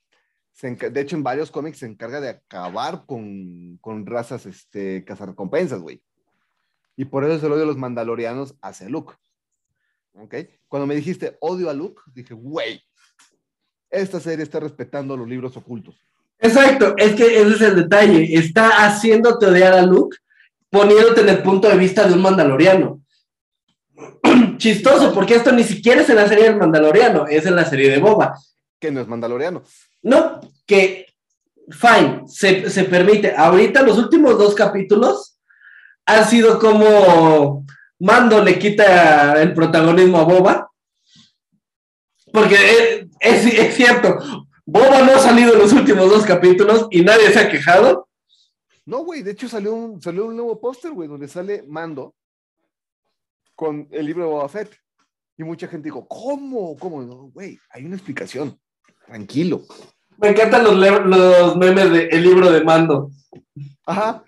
[0.52, 5.80] se de hecho, en varios cómics se encarga de acabar con, con razas este, cazarrecompensas,
[5.80, 6.02] güey.
[6.96, 9.14] Y por eso es el odio de los mandalorianos hacia Luke.
[10.12, 10.34] ¿Ok?
[10.68, 12.82] Cuando me dijiste odio a Luke, dije, güey,
[13.88, 15.98] esta serie está respetando los libros ocultos.
[16.38, 18.34] Exacto, es que ese es el detalle.
[18.34, 20.16] Está haciéndote odiar a Luke,
[20.70, 23.00] poniéndote en el punto de vista de un mandaloriano.
[24.56, 27.90] Chistoso, porque esto ni siquiera es en la serie del mandaloriano, es en la serie
[27.90, 28.38] de Boba.
[28.78, 29.62] Que no es mandaloriano.
[30.02, 31.06] No, que,
[31.70, 33.34] fine, se, se permite.
[33.36, 35.38] Ahorita los últimos dos capítulos
[36.06, 37.66] han sido como
[37.98, 40.70] Mando le quita el protagonismo a Boba.
[42.32, 42.54] Porque
[43.20, 44.18] es, es- es cierto,
[44.64, 48.08] Boba no ha salido en los últimos dos capítulos y nadie se ha quejado.
[48.86, 52.14] No, güey, de hecho salió un, salió un nuevo póster, güey, donde sale Mando
[53.54, 54.74] con el libro de Boba Fett.
[55.36, 56.76] Y mucha gente dijo, ¿cómo?
[56.76, 57.02] ¿Cómo?
[57.02, 58.58] No, güey, hay una explicación.
[59.06, 59.62] Tranquilo.
[60.18, 63.10] Me encantan los, los memes del libro de Mando.
[63.86, 64.22] Ajá.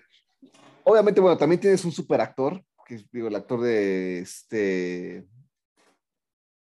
[0.83, 5.27] Obviamente, bueno, también tienes un super actor, que es, digo, el actor de este.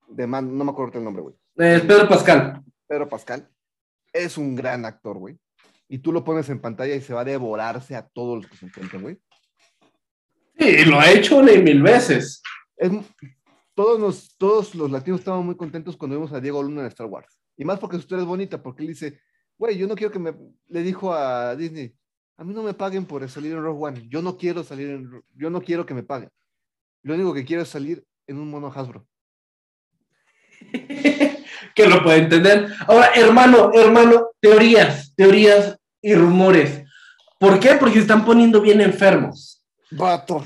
[0.07, 1.35] de Man- no me acuerdo el nombre, güey.
[1.57, 2.63] Eh, Pedro Pascal.
[2.87, 3.49] Pedro Pascal,
[4.13, 5.37] es un gran actor, güey.
[5.89, 8.57] Y tú lo pones en pantalla y se va a devorarse a todos los que
[8.57, 9.17] se encuentren, güey.
[10.59, 12.41] Sí, lo ha hecho mil veces.
[12.75, 12.91] Es-
[13.73, 17.05] todos, nos, todos los latinos estaban muy contentos cuando vimos a Diego Luna en Star
[17.05, 17.39] Wars.
[17.55, 19.19] Y más porque su historia es bonita, porque él dice,
[19.55, 20.33] güey, yo no quiero que me...
[20.67, 21.93] Le dijo a Disney,
[22.37, 24.07] a mí no me paguen por salir en Rogue One.
[24.09, 25.23] Yo no quiero salir en...
[25.35, 26.29] Yo no quiero que me paguen.
[27.03, 29.07] Lo único que quiero es salir en un mono Hasbro.
[31.75, 32.73] que lo puede entender.
[32.87, 36.83] Ahora, hermano, hermano, teorías, teorías y rumores.
[37.39, 37.75] ¿Por qué?
[37.75, 39.63] Porque se están poniendo bien enfermos.
[39.91, 40.45] Vato.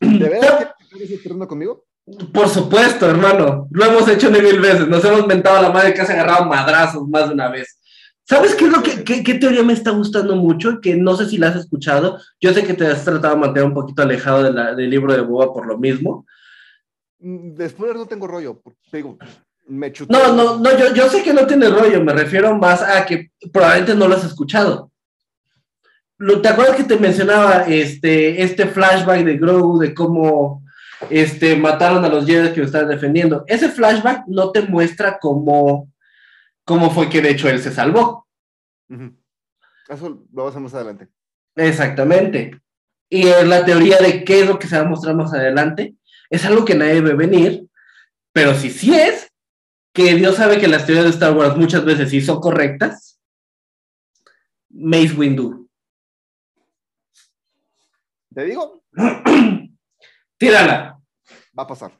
[0.00, 0.74] ¿De verdad
[1.22, 1.84] terreno conmigo?
[2.32, 3.68] Por supuesto, hermano.
[3.70, 4.88] Lo hemos hecho ni mil veces.
[4.88, 7.78] Nos hemos mentado a la madre que has agarrado madrazos más de una vez.
[8.24, 10.80] ¿Sabes qué es lo que, qué, qué teoría me está gustando mucho?
[10.80, 12.18] Que no sé si la has escuchado.
[12.40, 15.12] Yo sé que te has tratado de mantener un poquito alejado de la- del libro
[15.12, 16.26] de Boba por lo mismo.
[17.20, 18.62] Mm, Después no tengo rollo.
[18.92, 19.18] digo,
[19.72, 20.12] me chuté.
[20.12, 23.30] No, no, no, yo, yo sé que no tiene rollo, me refiero más a que
[23.52, 24.90] probablemente no lo has escuchado.
[26.18, 30.62] Lo- ¿Te acuerdas que te mencionaba este, este flashback de Grogu, de cómo
[31.10, 33.44] este, mataron a los Jedi que lo estaban defendiendo?
[33.48, 35.90] Ese flashback no te muestra cómo,
[36.64, 38.26] cómo fue que de hecho él se salvó.
[39.88, 41.08] Eso lo vamos a más adelante.
[41.56, 42.60] Exactamente.
[43.08, 45.94] Y es la teoría de qué es lo que se va a mostrar más adelante.
[46.30, 47.66] Es algo que nadie ve venir,
[48.32, 49.31] pero si sí es,
[49.92, 53.20] que Dios sabe que las teorías de Star Wars muchas veces sí son correctas.
[54.70, 55.68] Mace Windu.
[58.34, 58.82] Te digo,
[60.38, 60.98] Tírala.
[61.56, 61.92] va a pasar.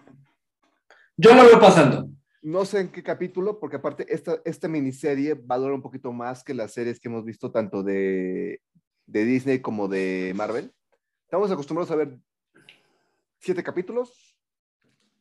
[1.16, 2.08] Yo lo veo pasando.
[2.40, 6.54] No sé en qué capítulo, porque aparte esta, esta miniserie valora un poquito más que
[6.54, 8.60] las series que hemos visto tanto de,
[9.06, 10.72] de Disney como de Marvel.
[11.24, 12.18] Estamos acostumbrados a ver
[13.38, 14.31] siete capítulos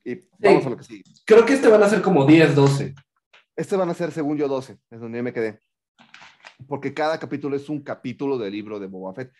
[0.03, 1.03] y vamos a lo que sigue.
[1.25, 2.95] Creo que este van a ser como 10, 12.
[3.55, 5.59] Este van a ser, según yo, 12, es donde yo me quedé.
[6.67, 9.31] Porque cada capítulo es un capítulo del libro de Boba Fett.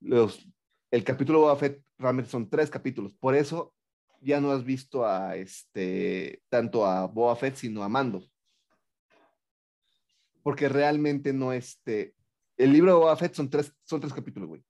[0.00, 0.46] Los,
[0.90, 3.14] el capítulo de Boba Fett realmente son tres capítulos.
[3.14, 3.74] Por eso
[4.20, 8.22] ya no has visto a este tanto a Boba Fett, sino a Mando.
[10.42, 12.14] Porque realmente no este.
[12.56, 14.64] El libro de Boba Fett son tres, son tres capítulos, güey.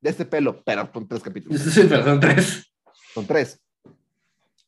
[0.00, 1.60] De este pelo, pero son tres capítulos.
[1.60, 2.72] Sí, pero son tres.
[3.12, 3.60] Son tres.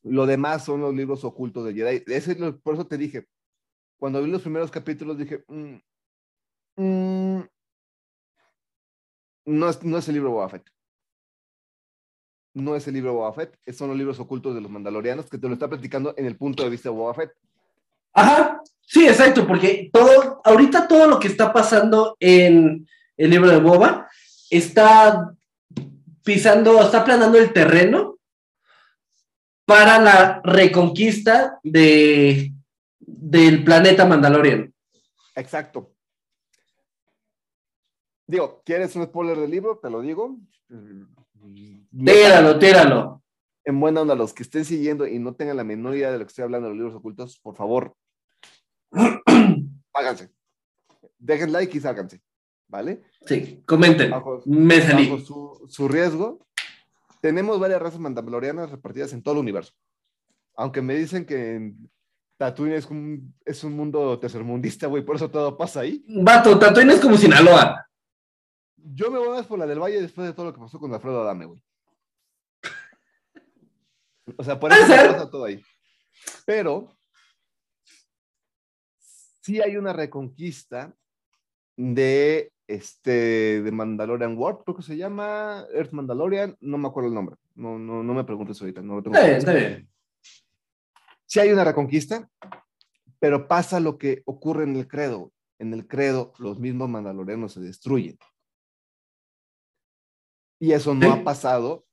[0.03, 2.03] Lo demás son los libros ocultos de Jedi.
[2.07, 3.25] Ese por eso te dije,
[3.97, 5.75] cuando vi los primeros capítulos dije, mm,
[6.75, 7.43] mm,
[9.45, 10.69] no, es, no es el libro Boba Fett.
[12.53, 15.47] No es el libro Boba Fett, son los libros ocultos de los mandalorianos que te
[15.47, 17.31] lo está platicando en el punto de vista de Boba Fett.
[18.13, 22.85] Ajá, sí, exacto, porque todo, ahorita todo lo que está pasando en
[23.15, 24.09] el libro de Boba
[24.49, 25.33] está
[26.23, 28.12] pisando, está aplanando el terreno
[29.65, 32.53] para la reconquista de,
[32.99, 34.73] del planeta Mandalorian.
[35.35, 35.93] Exacto.
[38.27, 39.79] Digo, ¿quieres un spoiler del libro?
[39.81, 40.37] Te lo digo.
[42.05, 43.23] Tíralo, tíralo.
[43.65, 46.25] en buena onda, los que estén siguiendo y no tengan la menor idea de lo
[46.25, 47.95] que estoy hablando de los libros ocultos, por favor,
[49.93, 50.29] háganse.
[51.17, 52.21] Dejen like y ságanse,
[52.67, 53.03] ¿vale?
[53.25, 54.11] Sí, comenten.
[54.11, 55.09] Bajo- Me salí.
[55.09, 56.45] Bajo su, su riesgo,
[57.23, 59.71] tenemos varias razas mandalorianas repartidas en todo el universo.
[60.55, 61.89] Aunque me dicen que en
[62.35, 66.03] Tatooine es un, es un mundo tercermundista, güey, por eso todo pasa ahí.
[66.05, 67.87] Vato, Tatooine es como Sinaloa.
[68.75, 70.93] Yo me voy más por la del Valle después de todo lo que pasó con
[70.93, 71.63] Alfredo Adame, güey.
[74.37, 75.63] O sea, por eso pasa todo ahí.
[76.45, 76.93] Pero
[79.41, 80.93] sí hay una reconquista
[81.77, 87.15] de este de Mandalorian World, creo que se llama Earth Mandalorian, no me acuerdo el
[87.15, 87.35] nombre.
[87.55, 89.15] No, no, no me preguntes ahorita, no lo tengo.
[89.15, 89.89] Está bien, está bien.
[91.25, 92.29] Sí hay una reconquista,
[93.19, 95.31] pero pasa lo que ocurre en el credo.
[95.59, 98.17] En el credo, los mismos mandalorianos se destruyen.
[100.59, 101.19] Y eso no Sí.
[101.19, 101.85] ha pasado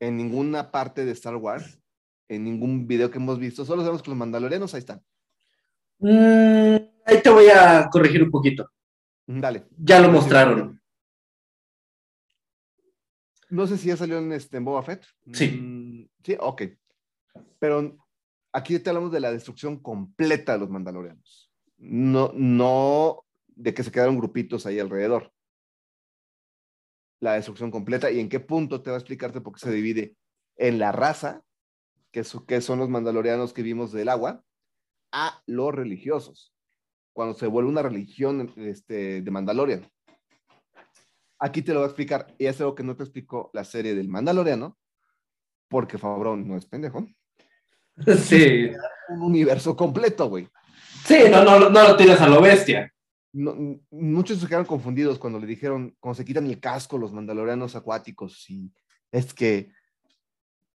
[0.00, 1.78] en ninguna parte de Star Wars,
[2.28, 3.64] en ningún video que hemos visto.
[3.64, 5.02] Solo sabemos que los mandalorianos ahí están.
[5.98, 8.68] Mm, ahí te voy a corregir un poquito.
[9.26, 9.66] Dale.
[9.78, 10.80] Ya lo mostraron.
[13.50, 15.04] No sé si ya salió en, este, en Boba Fett.
[15.32, 15.48] Sí.
[15.50, 16.62] Mm, sí, ok.
[17.58, 17.98] Pero
[18.52, 21.50] aquí te hablamos de la destrucción completa de los mandalorianos.
[21.76, 25.32] No, no de que se quedaron grupitos ahí alrededor.
[27.20, 30.16] La destrucción completa y en qué punto te va a explicarte por qué se divide
[30.56, 31.42] en la raza,
[32.10, 34.44] que, que son los mandalorianos que vimos del agua,
[35.12, 36.51] a los religiosos.
[37.12, 39.86] Cuando se vuelve una religión este, de Mandalorian.
[41.38, 43.94] Aquí te lo voy a explicar, y es algo que no te explicó la serie
[43.94, 44.78] del Mandaloriano,
[45.68, 47.06] porque Fabrón no es pendejo.
[48.24, 48.70] Sí.
[49.10, 50.48] Un universo completo, güey.
[51.04, 52.90] Sí, no, no, no lo tienes a lo bestia.
[53.32, 53.54] No,
[53.90, 58.48] muchos se quedaron confundidos cuando le dijeron, cuando se quitan el casco los mandalorianos acuáticos,
[58.48, 58.72] y
[59.10, 59.70] es que,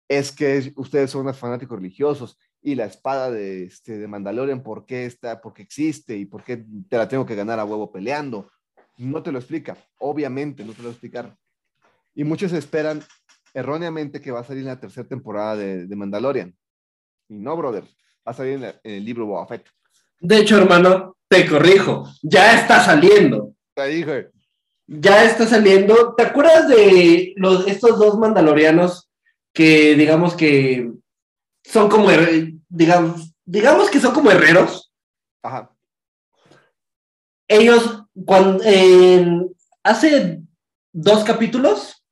[0.07, 4.85] es que ustedes son unos fanáticos religiosos, y la espada de, este, de Mandalorian, ¿por
[4.85, 5.41] qué está?
[5.41, 6.15] ¿Por qué existe?
[6.17, 8.49] ¿Y por qué te la tengo que ganar a huevo peleando?
[8.97, 11.35] No te lo explica, obviamente no te lo explicar.
[12.15, 13.03] Y muchos esperan
[13.53, 16.55] erróneamente que va a salir en la tercera temporada de, de Mandalorian.
[17.27, 19.65] Y no, brother, va a salir en, la- en el libro Boba Fett.
[20.19, 23.53] De hecho, hermano, te corrijo, ya está saliendo.
[23.75, 24.27] Ahí, güey.
[24.87, 26.13] Ya está saliendo.
[26.15, 29.09] ¿Te acuerdas de los, estos dos mandalorianos
[29.53, 30.91] que digamos que
[31.63, 32.09] son como,
[32.69, 34.91] digamos, digamos que son como herreros?
[35.41, 35.69] Ajá.
[37.47, 38.63] Ellos, cuando,
[39.83, 40.41] hace
[40.91, 42.03] dos capítulos,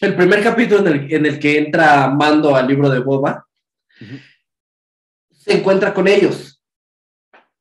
[0.00, 3.46] el primer capítulo en el, en el que entra Mando al libro de Boba,
[5.32, 6.62] se encuentra con ellos.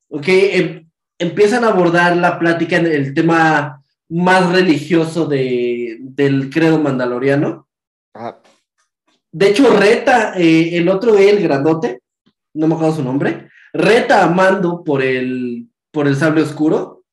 [0.10, 0.26] ¿Ok?
[0.28, 0.89] Em-
[1.20, 7.68] empiezan a abordar la plática en el tema más religioso de, del credo mandaloriano.
[8.14, 8.39] Ajá.
[9.32, 12.01] De hecho, reta, eh, el otro, el grandote,
[12.53, 17.03] no me acuerdo su nombre, reta a Mando por el, por el sable oscuro.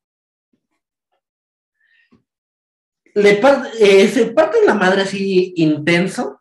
[3.14, 3.40] Le
[3.80, 6.40] eh, se parte la madre así intenso.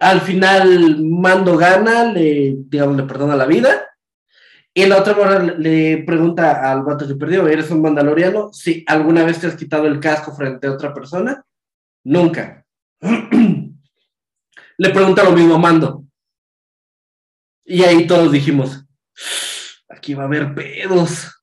[0.00, 3.82] Al final, Mando gana, le, digamos, le perdona la vida.
[4.74, 8.52] Y la otra le- le pregunta al vato que perdió, ¿eres un mandaloriano?
[8.52, 11.42] Sí, ¿alguna vez te has quitado el casco frente a otra persona?
[12.04, 12.65] Nunca.
[14.78, 16.04] Le pregunta lo mismo a Mando.
[17.64, 18.84] Y ahí todos dijimos,
[19.88, 21.42] aquí va a haber pedos.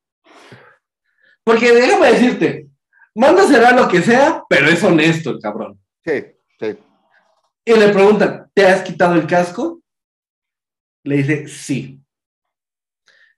[1.43, 2.70] Porque déjame decirte,
[3.16, 5.80] Mando será lo que sea, pero es honesto el cabrón.
[6.06, 6.24] Sí,
[6.60, 6.78] sí.
[7.66, 9.82] Y le preguntan, ¿te has quitado el casco?
[11.04, 11.99] Le dice, sí.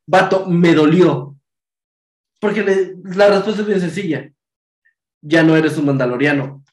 [0.08, 1.36] Vato, me dolió.
[2.40, 4.30] Porque le- la respuesta es bien sencilla.
[5.22, 6.64] Ya no eres un mandaloriano.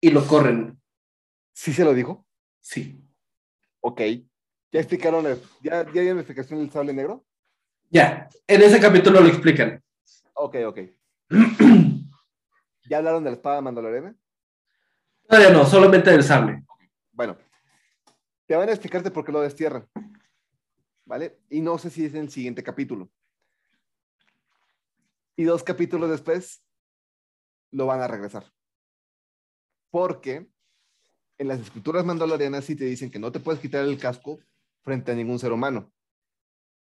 [0.00, 0.80] Y lo corren.
[1.52, 2.26] ¿Sí se lo dijo?
[2.60, 3.02] Sí.
[3.80, 4.00] Ok.
[4.72, 5.24] ¿Ya explicaron,
[5.62, 7.24] ya, ya dieron la explicación del sable negro?
[7.90, 9.82] Ya, en ese capítulo lo explican.
[10.34, 10.78] Ok, ok.
[12.88, 14.14] ¿Ya hablaron de la espada mandaloriana?
[15.28, 16.64] Todavía no, solamente del sable.
[17.12, 17.36] Bueno,
[18.46, 19.88] te van a explicarte por qué lo destierran.
[21.04, 21.40] ¿Vale?
[21.48, 23.08] Y no sé si es en el siguiente capítulo.
[25.36, 26.64] Y dos capítulos después
[27.70, 28.52] lo van a regresar.
[29.96, 30.46] Porque
[31.38, 34.38] en las escrituras mandalorianas sí te dicen que no te puedes quitar el casco
[34.82, 35.90] frente a ningún ser humano.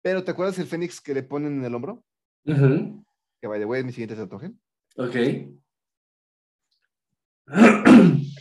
[0.02, 2.04] Pero ¿te acuerdas el fénix que le ponen en el hombro?
[2.46, 3.04] Ujú,
[3.40, 4.50] Que vaya, güey, mi siguiente tatuaje.
[4.96, 5.12] Ok.
[5.12, 5.52] ¿Te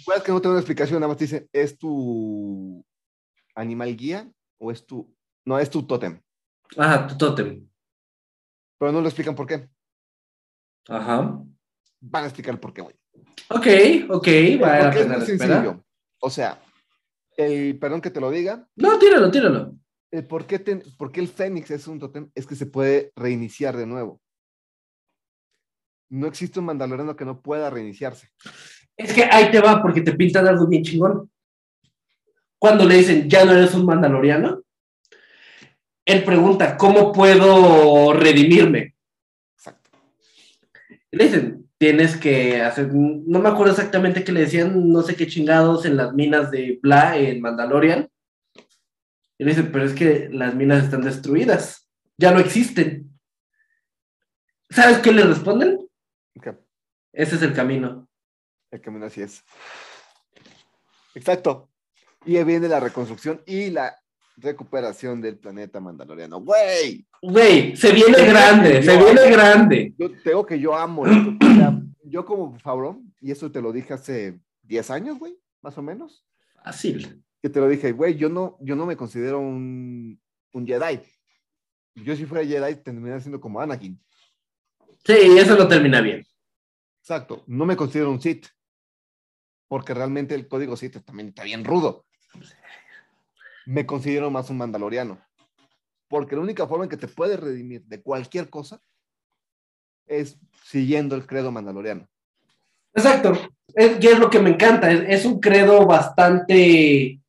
[0.02, 1.00] acuerdas que no te da una explicación?
[1.00, 2.84] Nada más te dice, ¿es tu
[3.54, 5.16] animal guía o es tu...
[5.46, 6.20] No, es tu tótem.
[6.76, 7.70] Ajá, tu tótem.
[8.80, 9.70] Pero no lo explican por qué.
[10.90, 11.40] Ajá.
[12.02, 12.96] Van a explicar por qué, güey.
[13.50, 13.68] Ok,
[14.10, 14.28] ok,
[14.60, 15.84] vale la es pena sencillo.
[16.20, 16.60] O sea,
[17.38, 19.76] el, perdón que te lo diga, No, tíralo, tíralo.
[20.12, 20.60] el por qué,
[20.98, 24.22] por qué el Fénix es un tótem es que se puede reiniciar de nuevo.
[26.10, 28.30] No existe un mandaloriano que no pueda reiniciarse.
[28.98, 31.30] Es que ahí te va porque te pintan algo bien chingón.
[32.58, 34.64] Cuando le dicen, ya no eres un mandaloriano,
[36.06, 38.96] él pregunta, ¿cómo puedo redimirme?
[39.58, 39.90] Exacto.
[41.12, 45.28] Le dicen, tienes que hacer, no me acuerdo exactamente qué le decían, no sé qué
[45.28, 48.10] chingados en las minas de Bla en Mandalorian.
[49.38, 53.12] Y le dicen, pero es que las minas están destruidas, ya no existen.
[54.70, 55.80] ¿Sabes qué le responden?
[57.12, 58.10] Ese es el camino.
[58.72, 59.42] El camino así es.
[61.14, 61.72] Exacto.
[62.26, 63.96] Y ahí viene la reconstrucción y la
[64.38, 66.42] recuperación del planeta mandaloriano.
[66.42, 67.06] ¡Güey!
[67.22, 69.94] Güey, se viene grande, se viene grande.
[69.98, 71.34] Yo tengo que yo amo esto.
[71.42, 75.78] O sea, yo como Fabrón, y eso te lo dije hace 10 años, güey, más
[75.78, 76.26] o menos,
[76.64, 77.24] Fácil.
[77.42, 80.20] que te lo dije, güey, yo no, yo no me considero un,
[80.54, 81.00] un Jedi.
[81.96, 84.00] Yo si fuera Jedi tendría siendo como Anakin.
[85.06, 86.26] Sí, eso no termina bien.
[87.00, 87.44] Exacto.
[87.48, 88.48] No me considero un Sith.
[89.68, 92.06] Porque realmente el código Sith también está bien rudo.
[93.66, 95.20] Me considero más un mandaloriano.
[96.08, 98.82] Porque la única forma en que te puedes redimir de cualquier cosa
[100.06, 102.08] es siguiendo el credo mandaloriano.
[102.94, 103.34] Exacto.
[103.74, 104.92] Es, y es lo que me encanta.
[104.92, 107.20] Es, es un credo bastante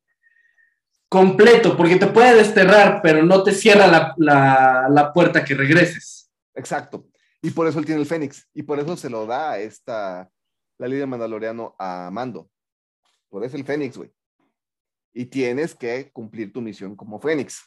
[1.09, 6.29] completo, porque te puede desterrar, pero no te cierra la, la, la puerta que regreses.
[6.53, 7.07] Exacto.
[7.41, 8.47] Y por eso él tiene el Fénix.
[8.53, 10.29] Y por eso se lo da esta,
[10.77, 12.49] la líder mandaloriano a Mando.
[13.29, 14.11] Por eso el Fénix, güey.
[15.13, 17.65] Y tienes que cumplir tu misión como Fénix.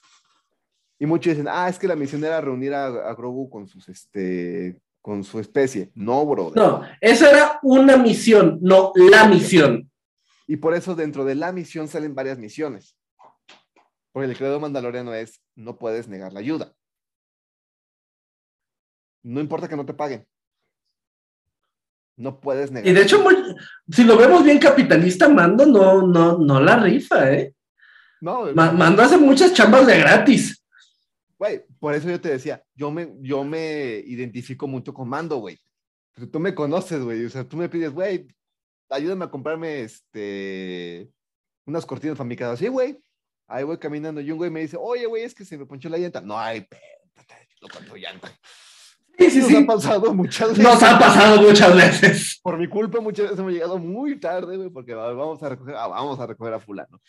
[0.99, 3.89] Y muchos dicen, ah, es que la misión era reunir a, a Grogu con sus,
[3.89, 5.91] este, con su especie.
[5.95, 6.53] No, bro.
[6.55, 9.91] No, esa era una misión, no la misión.
[10.47, 12.97] Y por eso dentro de la misión salen varias misiones.
[14.13, 16.75] Porque el credo mandaloriano es, no puedes negar la ayuda.
[19.23, 20.27] No importa que no te paguen.
[22.17, 22.87] No puedes negar.
[22.89, 23.37] Y de hecho, muy-
[23.91, 27.55] si lo vemos bien capitalista, Mando no, no, no la rifa, ¿eh?
[28.21, 30.63] no, Ma- Mando hace muchas chambas de gratis.
[31.39, 35.59] güey, por eso yo te decía, yo me, yo me identifico mucho con Mando, güey.
[36.15, 37.25] Pero tú me conoces, güey.
[37.25, 38.27] O sea, tú me pides, güey,
[38.91, 41.09] ayúdame a comprarme este
[41.65, 42.57] unas cortinas casa.
[42.57, 42.99] Sí, güey.
[43.47, 45.89] Ahí voy caminando y un güey me dice, oye, güey, es que se me ponchó
[45.89, 46.21] la llanta.
[46.21, 48.31] No, ay, espérate, lo llanta.
[49.29, 49.57] Sí, Nos sí.
[49.57, 50.65] ha pasado muchas veces.
[50.65, 52.41] Nos ha pasado muchas veces.
[52.43, 55.75] Por mi culpa, muchas veces hemos llegado muy tarde, güey, porque va- vamos a recoger,
[55.77, 57.01] ah, vamos a recoger a fulano.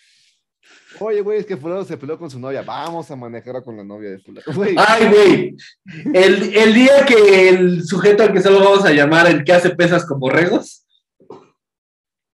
[1.00, 2.62] Oye, güey, es que fulano se peleó con su novia.
[2.62, 4.46] Vamos a manejar con la novia de fulano.
[4.78, 5.56] Ay, güey.
[6.14, 9.72] El, el día que el sujeto al que solo vamos a llamar el que hace
[9.72, 10.86] pesas como regos,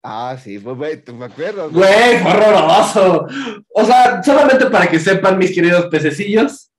[0.04, 1.72] ah, sí, pues, güey, tú me acuerdas.
[1.72, 3.28] güey, fue horroroso.
[3.74, 6.72] O sea, solamente para que sepan, mis queridos pececillos,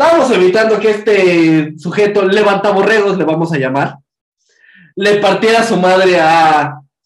[0.00, 3.96] estábamos evitando que este sujeto levanta borregos, le vamos a llamar,
[4.96, 6.62] le partiera su madre a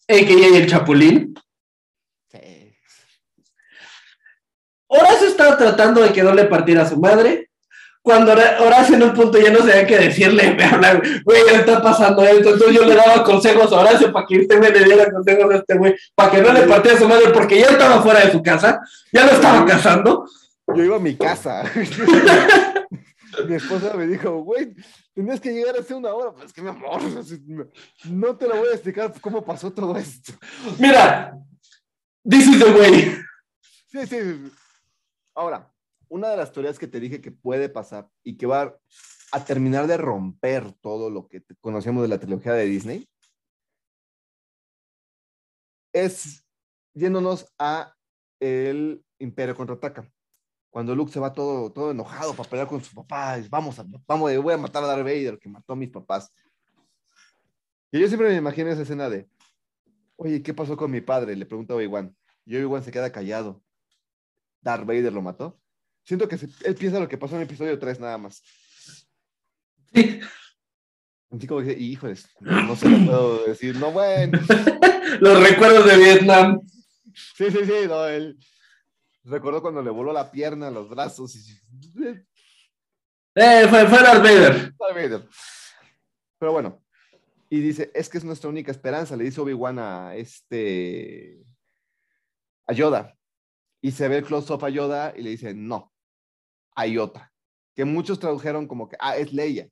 [0.07, 1.35] AKA el Chapulín.
[2.31, 2.73] Sí.
[4.87, 7.49] Horacio estaba tratando de que no le partiera a su madre.
[8.01, 11.81] Cuando Hora- Horacio en un punto ya no sabía qué decirle, me habla, güey, está
[11.81, 12.51] pasando esto.
[12.53, 15.57] Entonces yo le daba consejos a Horacio para que este güey le diera consejos a
[15.57, 18.31] este güey, para que no le partiera a su madre, porque ya estaba fuera de
[18.31, 18.79] su casa,
[19.11, 20.25] ya lo estaba casando.
[20.67, 21.63] Yo iba a mi casa.
[23.47, 24.75] mi esposa me dijo, güey,
[25.13, 26.33] tenías que llegar hace una hora.
[26.33, 27.01] Pues que mi amor,
[28.09, 30.33] no te lo voy a explicar cómo pasó todo esto.
[30.79, 31.37] Mira,
[32.27, 33.17] this is the way.
[33.87, 34.51] Sí, sí.
[35.35, 35.71] Ahora,
[36.07, 38.77] una de las teorías que te dije que puede pasar y que va
[39.31, 43.09] a terminar de romper todo lo que conocemos de la trilogía de Disney
[45.93, 46.45] es
[46.93, 47.95] yéndonos a
[48.39, 50.11] el Imperio contraataca.
[50.75, 53.85] Cuando Luke se va todo, todo enojado para pelear con su papá, dice, vamos, a,
[54.05, 56.29] vamos, voy a matar a Darth Vader, que mató a mis papás.
[57.93, 59.25] Y yo siempre me imagino esa escena de,
[60.17, 61.33] oye, ¿qué pasó con mi padre?
[61.37, 62.13] Le pregunta a Obi-Wan.
[62.45, 63.63] Y Obi-Wan se queda callado.
[64.59, 65.57] Darth Vader lo mató.
[66.03, 68.43] Siento que se- él piensa lo que pasó en el episodio 3 nada más.
[69.93, 70.19] Sí,
[71.31, 73.77] Así como que, híjoles, no, no se lo puedo decir.
[73.77, 74.37] No, bueno.
[75.21, 76.59] los recuerdos de Vietnam.
[77.13, 78.37] Sí, sí, sí, no, él
[79.25, 81.35] recordó cuando le voló la pierna, los brazos.
[81.35, 81.59] Y...
[83.35, 84.73] Eh, fue, fue Darth Vader.
[84.77, 85.27] Darth Vader.
[86.37, 86.85] Pero bueno,
[87.49, 91.45] y dice, es que es nuestra única esperanza, le dice Obi-Wan a este,
[92.65, 93.15] a Yoda.
[93.81, 95.93] Y se ve el close-up a Yoda y le dice, no,
[96.75, 97.31] hay otra.
[97.75, 99.69] Que muchos tradujeron como que, ah, es Leia.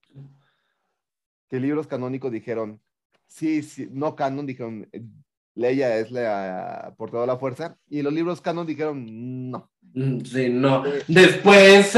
[1.50, 2.82] Que libros canónicos dijeron,
[3.28, 5.04] sí, sí, no canon, dijeron, eh,
[5.56, 7.78] Leia es la portadora de la fuerza.
[7.88, 9.06] Y los libros canon dijeron,
[9.52, 9.72] no.
[9.94, 10.84] Mm, Sí, no.
[11.08, 11.96] Después,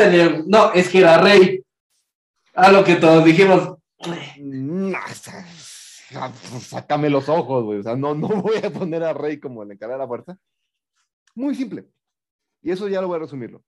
[0.48, 1.64] no, es que era rey.
[2.54, 3.76] A lo que todos dijimos.
[4.40, 4.98] No,
[6.62, 7.80] sácame los ojos, güey.
[7.80, 10.38] O sea, no, no voy a poner a Rey como el encargado de la fuerza.
[11.34, 11.90] Muy simple.
[12.62, 13.64] Y eso ya lo voy a resumirlo.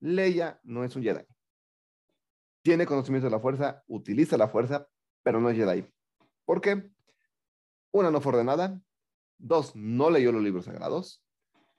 [0.00, 1.24] Leia no es un Jedi.
[2.62, 4.88] Tiene conocimiento de la fuerza, utiliza la fuerza,
[5.22, 5.86] pero no es Jedi.
[6.44, 6.90] ¿Por qué?
[7.96, 8.78] Una, no fue ordenada.
[9.38, 11.22] Dos, no leyó los libros sagrados.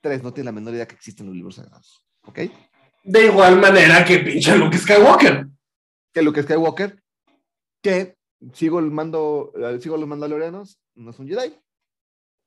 [0.01, 2.05] Tres, no tiene la menor idea que existen los libros sagrados.
[2.23, 2.39] ¿Ok?
[3.03, 5.47] De igual manera que pinche Luke Skywalker.
[6.13, 7.01] que Luke Skywalker,
[7.81, 8.17] que
[8.53, 11.55] sigo el mando, eh, sigo los mandalorianos, no es un Jedi,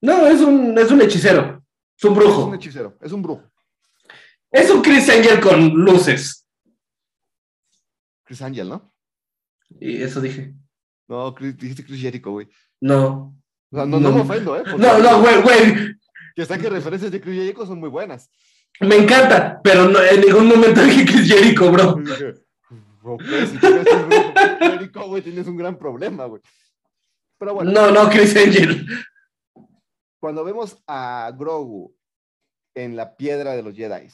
[0.02, 1.62] No, es un, es un hechicero.
[1.96, 2.46] Es un es brujo.
[2.46, 3.44] un hechicero, es un brujo.
[4.50, 6.44] Es un Chris Angel con luces.
[8.24, 8.92] Chris Angel, ¿no?
[9.78, 10.54] Y eso dije.
[11.08, 12.48] No, Chris- dijiste Chris Jericho, güey.
[12.80, 13.36] No.
[13.72, 14.62] O sea, no, no me ofendo, ¿eh?
[14.68, 15.96] Porque No, no, güey, güey.
[16.34, 18.30] Que saque referencias de Chris Jericho son muy buenas.
[18.80, 21.96] Me encanta, pero no, en ningún momento dije Chris Jericho, bro.
[21.98, 22.34] Y dije,
[23.02, 24.10] ok, si tienes un
[24.60, 26.42] Jericho, güey, tienes un gran problema, güey.
[27.38, 28.86] Pero bueno, No, no, Chris Angel.
[30.18, 31.94] cuando vemos a Grogu
[32.74, 34.08] en la piedra de los Jedi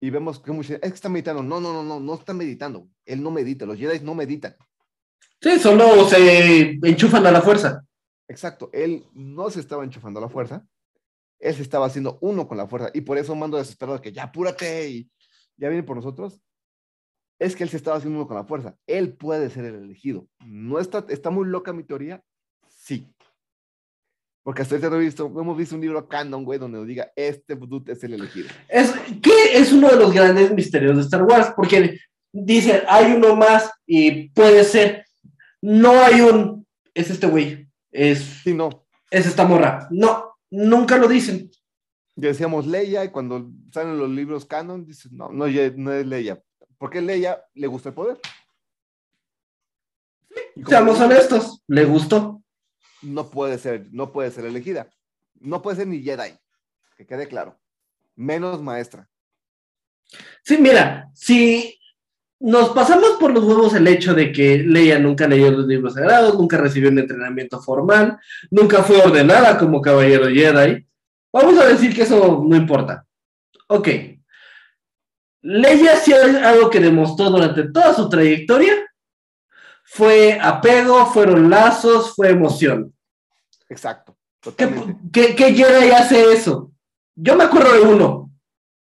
[0.00, 1.42] y vemos que muchos es que está meditando.
[1.42, 2.88] No, no, no, no, no está meditando.
[3.06, 3.64] Él no medita.
[3.66, 4.54] Los Jedi no meditan.
[5.40, 7.82] Sí, solo se enchufan a la fuerza.
[8.28, 8.70] Exacto.
[8.72, 10.66] Él no se estaba enchufando a la fuerza.
[11.38, 12.90] Él se estaba haciendo uno con la fuerza.
[12.94, 15.10] Y por eso mando desesperado que ya apúrate y
[15.56, 16.40] ya viene por nosotros.
[17.38, 18.76] Es que él se estaba haciendo uno con la fuerza.
[18.86, 20.28] Él puede ser el elegido.
[20.46, 22.22] No está, está muy loca mi teoría.
[22.68, 23.12] Sí.
[24.44, 27.54] Porque hasta ahorita no, visto, hemos visto un libro canon, güey, donde nos diga, este
[27.56, 28.48] dude es el elegido.
[28.68, 31.98] Es, que es uno de los grandes misterios de Star Wars, porque
[32.30, 35.06] dicen, hay uno más y puede ser,
[35.62, 38.86] no hay un, es este güey, es, Sí, no.
[39.10, 39.88] es esta morra.
[39.90, 41.50] No, nunca lo dicen.
[42.16, 46.42] Ya decíamos Leia, y cuando salen los libros canon, dices, no, no, no es Leia.
[46.78, 48.18] Porque Leia le gusta el poder.
[50.66, 52.42] Seamos honestos, le gustó.
[53.02, 54.88] No puede ser, no puede ser elegida.
[55.40, 56.38] No puede ser ni Jedi,
[56.96, 57.58] que quede claro.
[58.16, 59.08] Menos maestra.
[60.42, 61.78] Sí, mira, si
[62.44, 66.38] nos pasamos por los huevos el hecho de que Leia nunca leyó los libros sagrados,
[66.38, 68.18] nunca recibió un entrenamiento formal,
[68.50, 70.86] nunca fue ordenada como caballero Jedi,
[71.32, 73.06] vamos a decir que eso no importa.
[73.68, 73.88] Ok.
[75.40, 78.74] Leia sí es algo que demostró durante toda su trayectoria.
[79.82, 82.94] Fue apego, fueron lazos, fue emoción.
[83.70, 84.18] Exacto.
[84.42, 84.96] ¿Qué, Totalmente.
[85.10, 86.72] qué, qué Jedi hace eso?
[87.14, 88.30] Yo me acuerdo de uno.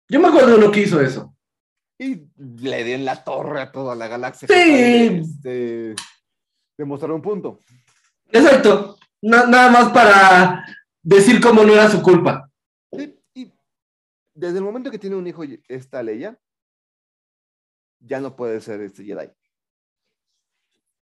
[0.09, 1.32] Yo me acuerdo de uno que hizo eso.
[1.99, 4.47] Y le den la torre a toda la galaxia.
[4.47, 5.21] Sí.
[5.21, 5.95] este,
[6.77, 7.59] demostrar un punto.
[8.31, 8.97] Exacto.
[9.21, 10.65] Na- nada más para
[11.01, 12.49] decir cómo no era su culpa.
[12.91, 13.51] Sí, Y
[14.33, 16.37] desde el momento que tiene un hijo esta Leia,
[17.99, 19.27] ya no puede ser este Jedi.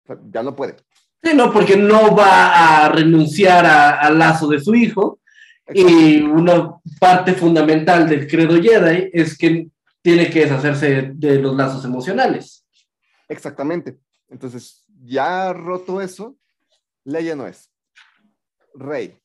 [0.03, 0.75] O sea, ya no puede.
[1.23, 5.19] Sí, no, porque no va a renunciar al lazo de su hijo.
[5.73, 9.69] Y una parte fundamental del credo Jedi es que
[10.03, 12.67] tiene que deshacerse de los lazos emocionales.
[13.27, 13.97] Exactamente.
[14.29, 16.37] Entonces, ya roto eso,
[17.05, 17.71] Leia no es.
[18.75, 19.17] Rey.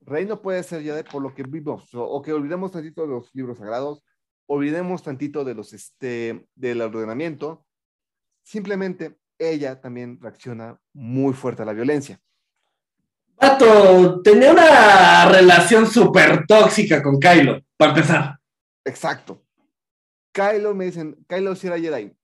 [0.00, 1.92] Rey no puede ser Jedi por lo que vimos.
[1.94, 4.04] O, o que olvidemos tantito de los libros sagrados,
[4.46, 7.66] olvidemos tantito de los, este, del ordenamiento.
[8.42, 12.20] Simplemente ella también reacciona muy fuerte a la violencia.
[13.40, 18.38] Vato, tenía una relación súper tóxica con Kylo, para empezar.
[18.84, 19.47] Exacto.
[20.38, 22.16] Kylo me dicen, Kylo si era Jedi.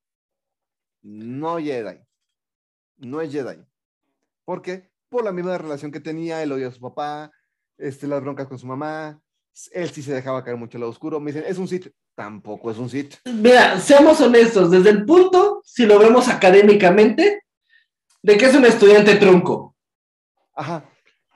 [1.02, 1.98] No Jedi.
[2.98, 3.56] No es Jedi.
[4.44, 4.92] ¿Por qué?
[5.08, 7.32] Por la misma relación que tenía, el odio a su papá,
[7.76, 9.20] este, las broncas con su mamá.
[9.72, 11.18] Él sí se dejaba caer mucho al lado oscuro.
[11.18, 11.88] Me dicen, ¿es un Sith?
[12.14, 13.16] Tampoco es un Sith.
[13.24, 17.42] Mira, seamos honestos, desde el punto, si lo vemos académicamente,
[18.22, 19.74] de que es un estudiante trunco.
[20.54, 20.88] Ajá.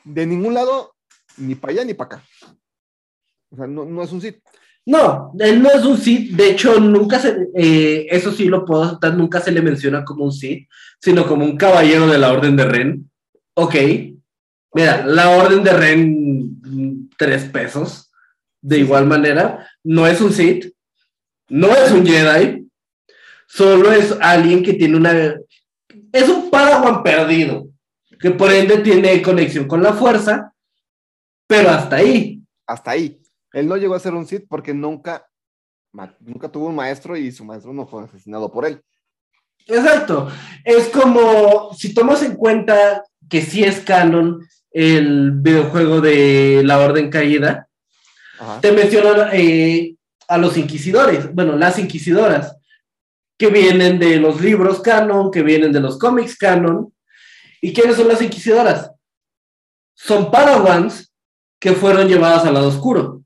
[0.04, 0.94] De ningún lado,
[1.38, 2.24] ni para allá ni para acá.
[3.50, 4.40] O sea, no, no es un Sith.
[4.88, 8.84] No, él no es un Sith, de hecho, nunca se, eh, eso sí lo puedo
[8.84, 10.66] aceptar, nunca se le menciona como un Sith,
[10.98, 13.10] sino como un caballero de la Orden de Ren.
[13.52, 13.74] Ok,
[14.72, 18.10] mira, la Orden de Ren, mm, tres pesos.
[18.62, 20.72] De igual manera, no es un Sith,
[21.50, 22.66] no es un Jedi,
[23.46, 25.12] solo es alguien que tiene una...
[26.12, 27.68] Es un Padawan perdido,
[28.18, 30.54] que por ende tiene conexión con la fuerza,
[31.46, 32.40] pero hasta ahí.
[32.66, 33.20] Hasta ahí.
[33.52, 35.26] Él no llegó a ser un Sith porque nunca,
[36.20, 38.82] nunca tuvo un maestro y su maestro no fue asesinado por él.
[39.66, 40.28] Exacto.
[40.64, 44.40] Es como si tomas en cuenta que sí es canon
[44.70, 47.68] el videojuego de la Orden Caída,
[48.38, 48.60] Ajá.
[48.60, 49.96] te mencionan eh,
[50.28, 52.56] a los inquisidores, bueno, las inquisidoras,
[53.38, 56.92] que vienen de los libros canon, que vienen de los cómics canon.
[57.60, 58.90] ¿Y quiénes son las inquisidoras?
[59.94, 61.12] Son padawans
[61.60, 63.17] que fueron llevadas al lado oscuro.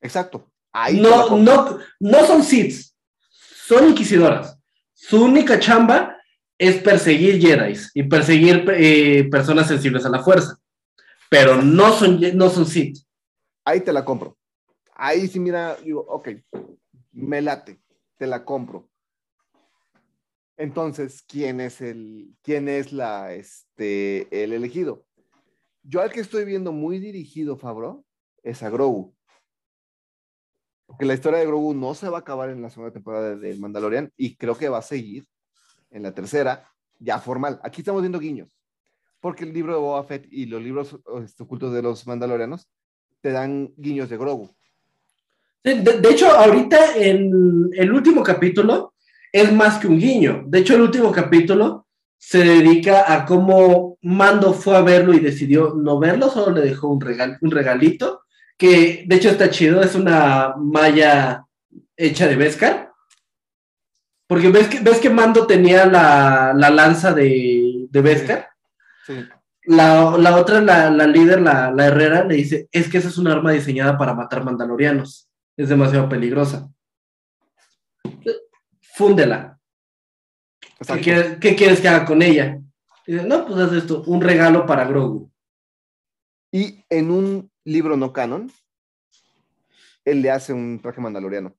[0.00, 0.50] Exacto.
[0.72, 2.96] Ahí No, no, no son Siths,
[3.66, 4.58] son inquisidoras.
[4.94, 6.16] Su única chamba
[6.56, 10.58] es perseguir Jedi y perseguir eh, personas sensibles a la fuerza.
[11.28, 12.98] Pero no son, no son Sith.
[13.64, 14.36] Ahí te la compro.
[14.94, 16.28] Ahí sí, mira, digo, ok,
[17.12, 17.80] me late,
[18.18, 18.90] te la compro.
[20.56, 25.06] Entonces, ¿quién es el, quién es la, este, el elegido?
[25.82, 28.04] Yo al que estoy viendo muy dirigido, Fabro,
[28.42, 29.14] es a Grogu.
[30.90, 33.54] Porque la historia de Grogu no se va a acabar en la segunda temporada de
[33.54, 35.24] Mandalorian y creo que va a seguir
[35.92, 36.68] en la tercera,
[36.98, 37.60] ya formal.
[37.62, 38.48] Aquí estamos viendo guiños.
[39.20, 42.68] Porque el libro de Boba Fett y los libros este, ocultos de los Mandalorianos
[43.20, 44.50] te dan guiños de Grogu.
[45.62, 48.94] De, de hecho, ahorita en el último capítulo
[49.32, 50.42] es más que un guiño.
[50.48, 51.86] De hecho, el último capítulo
[52.18, 56.88] se dedica a cómo Mando fue a verlo y decidió no verlo, solo le dejó
[56.88, 58.22] un, regal, un regalito,
[58.60, 61.46] que de hecho está chido, es una malla
[61.96, 62.92] hecha de Beskar.
[64.28, 68.50] Porque ves que, ves que Mando tenía la, la lanza de, de Beskar.
[69.06, 69.14] Sí.
[69.64, 73.16] La, la otra, la, la líder, la, la herrera, le dice, es que esa es
[73.16, 75.28] un arma diseñada para matar mandalorianos.
[75.56, 76.68] Es demasiado peligrosa.
[78.94, 79.58] Fúndela.
[80.86, 82.60] ¿Qué quieres, qué quieres que haga con ella?
[83.06, 85.30] Dice, no, pues haz esto, un regalo para Grogu.
[86.52, 88.50] Y en un libro no canon,
[90.04, 91.54] él le hace un traje mandaloriano.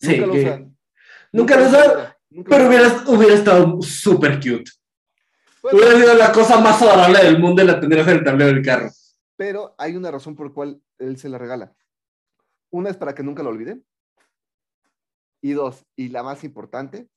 [0.00, 0.70] Sí, Nunca lo que- usa.
[1.32, 4.70] Nunca lo usa, Nunca pero hubiera, hubiera estado súper cute.
[5.62, 8.52] Bueno, Hubiera sido la cosa más adorable del mundo y la tendrías en el tablero
[8.54, 8.90] del carro.
[9.36, 11.74] pero hay una razón por la cual él se la regala.
[12.70, 13.80] Una es para que nunca lo olvide.
[15.40, 17.08] Y dos, y la más importante,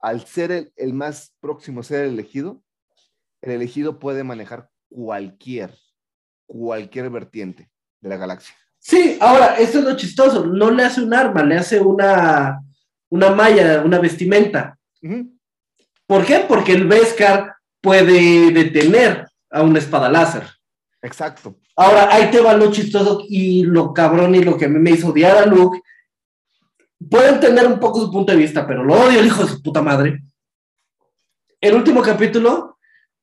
[0.00, 2.62] al ser el, el más próximo a ser el elegido,
[3.42, 5.76] el elegido puede manejar cualquier,
[6.46, 7.70] cualquier vertiente
[8.00, 8.54] de la galaxia.
[8.78, 10.46] Sí, ahora, esto es lo chistoso.
[10.46, 12.62] No le hace un arma, le hace una,
[13.08, 14.78] una malla, una vestimenta.
[16.06, 16.44] ¿Por qué?
[16.48, 20.44] Porque el Beskar puede detener a una espada láser.
[21.02, 21.56] Exacto.
[21.76, 24.92] Ahora, ahí te va lo chistoso y lo cabrón y lo que a mí me
[24.92, 25.80] hizo odiar a Luke.
[27.10, 29.62] Puedo entender un poco su punto de vista, pero lo odio el hijo de su
[29.62, 30.22] puta madre.
[31.60, 32.75] El último capítulo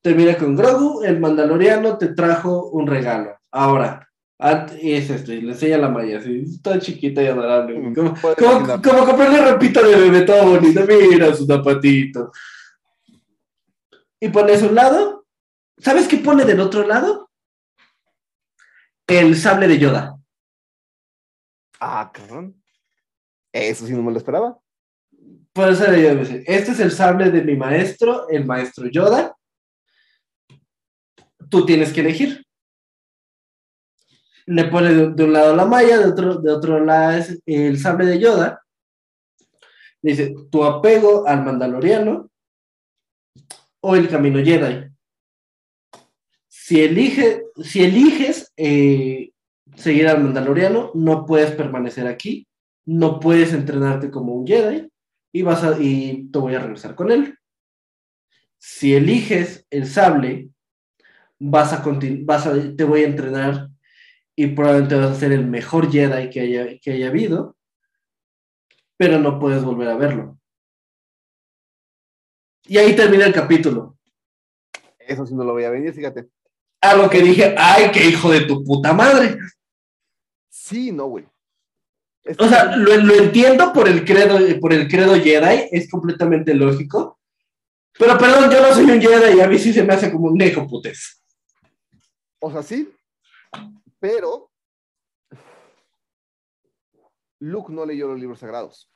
[0.03, 3.37] termina con Grogu, el mandaloriano te trajo un regalo.
[3.49, 4.07] Ahora,
[4.39, 7.79] ah, es esto, y le enseña la malla, así, está chiquita y adorable.
[7.79, 12.31] Mm, Como, como, como comprarle ropita de bebé todo bonito, mira su zapatito.
[14.19, 15.25] Y pone a un lado.
[15.77, 17.29] ¿Sabes qué pone del otro lado?
[19.07, 20.17] El sable de Yoda.
[21.79, 22.61] Ah, cabrón.
[23.51, 24.57] Eso sí no me lo esperaba.
[25.53, 29.32] Por eso le digo, dice, este es el sable de mi maestro, el maestro Yoda.
[31.53, 32.43] Tú tienes que elegir.
[34.47, 38.07] Le pone de, un lado la malla, de otro, de otro lado es el sable
[38.07, 38.63] de Yoda.
[40.01, 42.31] Dice, tu apego al mandaloriano
[43.81, 44.89] o el camino Jedi.
[46.47, 49.29] Si, elige, si eliges eh,
[49.75, 52.47] seguir al mandaloriano, no puedes permanecer aquí,
[52.87, 54.89] no puedes entrenarte como un Jedi
[55.31, 57.37] y vas a, y te voy a regresar con él.
[58.57, 60.49] Si eliges el sable,
[61.43, 61.83] vas a,
[62.21, 63.69] vas a te voy a entrenar
[64.35, 67.57] y probablemente vas a ser el mejor Jedi que haya, que haya habido,
[68.97, 70.39] pero no puedes volver a verlo.
[72.65, 73.97] Y ahí termina el capítulo.
[74.97, 76.29] Eso sí no lo voy a venir, fíjate.
[76.81, 79.37] A lo que dije, ay, qué hijo de tu puta madre.
[80.49, 81.25] Sí, no, güey.
[82.23, 86.53] Es O sea, lo, lo entiendo por el credo, por el credo Jedi, es completamente
[86.53, 87.19] lógico.
[87.99, 90.27] Pero perdón, yo no soy un Jedi y a mí sí se me hace como
[90.27, 91.22] un nejo putes.
[92.45, 92.93] O sea, sí,
[94.01, 94.51] pero
[97.39, 98.91] Luke no leyó los libros sagrados.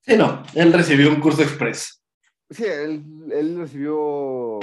[0.00, 2.02] Sí, no, él recibió un curso express.
[2.48, 4.58] Sí, él, él recibió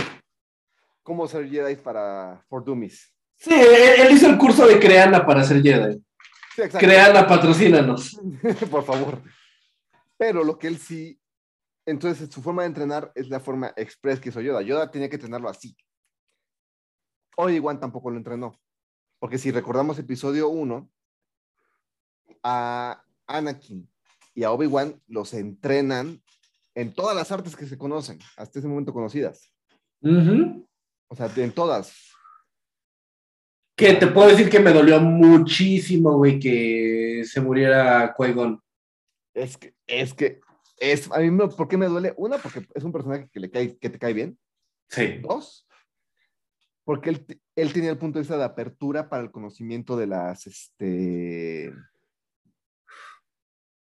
[1.03, 3.13] cómo ser Jedi para For Dummies.
[3.37, 6.03] Sí, él, hizo el curso de Creana para ser Jedi.
[6.55, 6.63] Sí.
[6.79, 8.19] Creana, patrocínanos.
[8.71, 9.21] Por favor.
[10.17, 11.21] Pero lo que él sí,
[11.85, 14.63] entonces su forma de entrenar es la forma express que hizo Yoda.
[14.63, 15.77] Yoda tenía que entrenarlo así.
[17.37, 18.59] Obi-Wan tampoco lo entrenó.
[19.19, 20.89] Porque si recordamos episodio 1,
[22.43, 23.89] a Anakin
[24.33, 26.21] y a Obi-Wan los entrenan
[26.75, 29.51] en todas las artes que se conocen, hasta ese momento conocidas.
[30.01, 30.67] Ujú.
[31.07, 32.11] O sea, en todas.
[33.75, 38.61] Que te puedo decir que me dolió muchísimo, güey, que se muriera Qui-Gon.
[39.33, 40.39] Es que, es que,
[40.77, 42.13] es, a mí, me, ¿por qué me duele?
[42.17, 44.37] Una, porque es un personaje que, le cae, que te cae bien.
[44.89, 45.19] Sí.
[45.21, 45.64] Dos,
[46.85, 50.47] porque él, él tenía el punto de vista de apertura para el conocimiento de las,
[50.47, 51.73] este,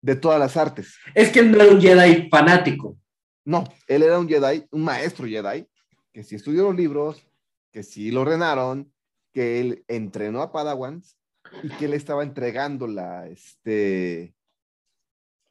[0.01, 0.97] de todas las artes.
[1.15, 2.97] Es que él no era un Jedi fanático.
[3.45, 5.67] No, él era un Jedi, un maestro Jedi,
[6.13, 7.27] que sí estudió los libros,
[7.73, 8.93] que sí lo ordenaron,
[9.33, 11.19] que él entrenó a Padawans
[11.63, 14.35] y que él estaba entregando la, este,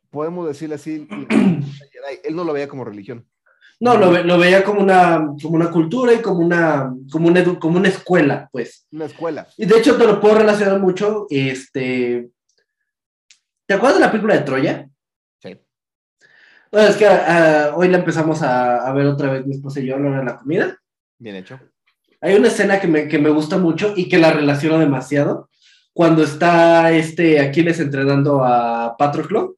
[0.10, 2.20] podemos decirle así, Jedi.
[2.24, 3.28] él no lo veía como religión.
[3.80, 7.60] No, lo, ve- lo veía como una, como una cultura y como una, como, una
[7.60, 8.88] como una escuela, pues.
[8.92, 9.48] Una escuela.
[9.58, 12.30] Y de hecho te lo puedo relacionar mucho, este...
[13.66, 14.90] ¿Te acuerdas de la película de Troya?
[15.42, 15.60] Sí.
[16.72, 19.86] Bueno, es que ah, hoy la empezamos a, a ver otra vez mi esposa y
[19.86, 20.78] yo a la hora de la comida.
[21.18, 21.60] Bien hecho.
[22.22, 25.50] Hay una escena que me, que me gusta mucho y que la relaciono demasiado.
[25.94, 29.58] Cuando está este Aquiles entrenando a Patroclo,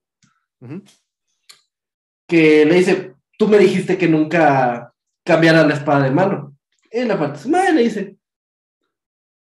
[2.27, 6.55] que le dice, tú me dijiste que nunca cambiara la espada de mano.
[6.91, 8.17] Y la parte, "Ma", le dice,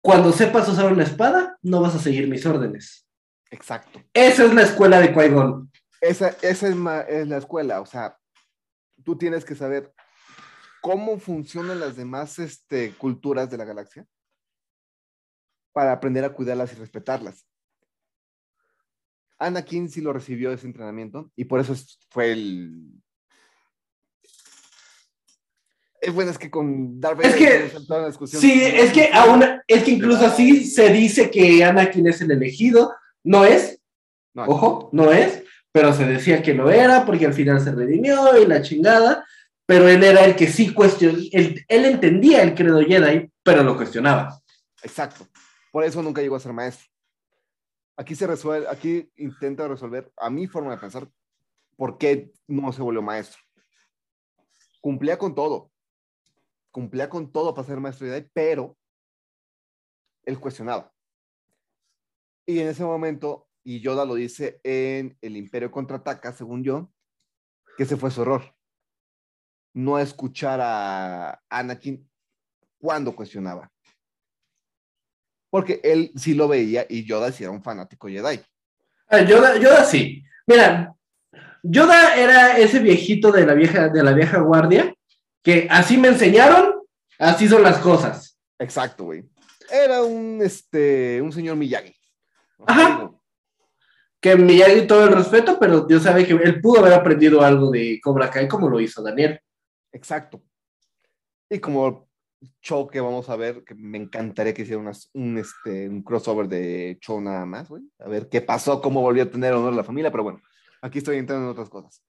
[0.01, 3.07] cuando sepas usar una espada, no vas a seguir mis órdenes.
[3.51, 4.03] Exacto.
[4.15, 5.71] Esa es la escuela de Qui-Gon.
[6.01, 8.19] Esa, esa es, ma- es la escuela, o sea,
[9.05, 9.93] tú tienes que saber
[10.81, 14.05] cómo funcionan las demás este, culturas de la galaxia
[15.73, 17.47] para aprender a cuidarlas y respetarlas.
[19.39, 23.02] Anakin sí lo recibió ese entrenamiento y por eso es- fue el...
[26.03, 28.43] Es bueno, es que con Darth Es que- toda discusión.
[28.43, 32.93] Sí, es que aún, es que incluso así se dice que Anakin es el elegido.
[33.23, 33.81] No es,
[34.35, 38.37] No, ojo, no es, pero se decía que lo era porque al final se redimió
[38.37, 39.25] y la chingada.
[39.65, 43.77] Pero él era el que sí cuestionó, él, él entendía el credo Jedi, pero lo
[43.77, 44.41] cuestionaba.
[44.83, 45.29] Exacto.
[45.71, 46.89] Por eso nunca llegó a ser maestro.
[47.97, 51.09] Aquí se resuelve, aquí intenta resolver, a mi forma de pensar,
[51.77, 53.41] por qué no se volvió maestro.
[54.81, 55.71] Cumplía con todo.
[56.73, 58.77] Cumplía con todo para ser maestro Jedi, pero
[60.25, 60.93] él cuestionaba.
[62.47, 66.93] Y en ese momento, y Yoda lo dice en El Imperio contraataca, según yo,
[67.77, 68.55] que ese fue su error.
[69.75, 72.11] No escuchar a Anakin
[72.79, 73.71] cuando cuestionaba.
[75.51, 78.41] Porque él sí lo veía y Yoda sí era un fanático Jedi.
[79.09, 80.25] Ah, Yoda, Yoda sí.
[80.47, 80.95] Mira,
[81.63, 84.95] Yoda era ese viejito de la vieja, de la vieja guardia,
[85.43, 86.75] que así me enseñaron,
[87.19, 88.39] así son las cosas.
[88.59, 89.25] Exacto, güey.
[89.71, 91.95] Era un, este, un señor Miyagi.
[92.67, 93.11] Ajá.
[94.21, 97.99] Que Miyagi todo el respeto, pero Dios sabe que él pudo haber aprendido algo de
[98.03, 99.41] Cobra Kai como lo hizo Daniel.
[99.93, 100.43] Exacto.
[101.51, 102.09] Y como
[102.61, 106.49] show que vamos a ver, que me encantaría que hiciera unas- un, este, un crossover
[106.49, 107.83] de show nada más, güey.
[107.99, 110.41] A ver qué pasó, cómo volvió a tener honor la familia, pero bueno,
[110.81, 112.03] aquí estoy entrando en otras cosas.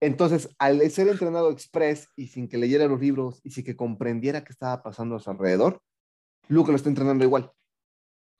[0.00, 4.42] Entonces, al ser entrenado express y sin que leyera los libros y sin que comprendiera
[4.42, 5.82] qué estaba pasando a su alrededor,
[6.48, 7.50] Luke lo está entrenando igual.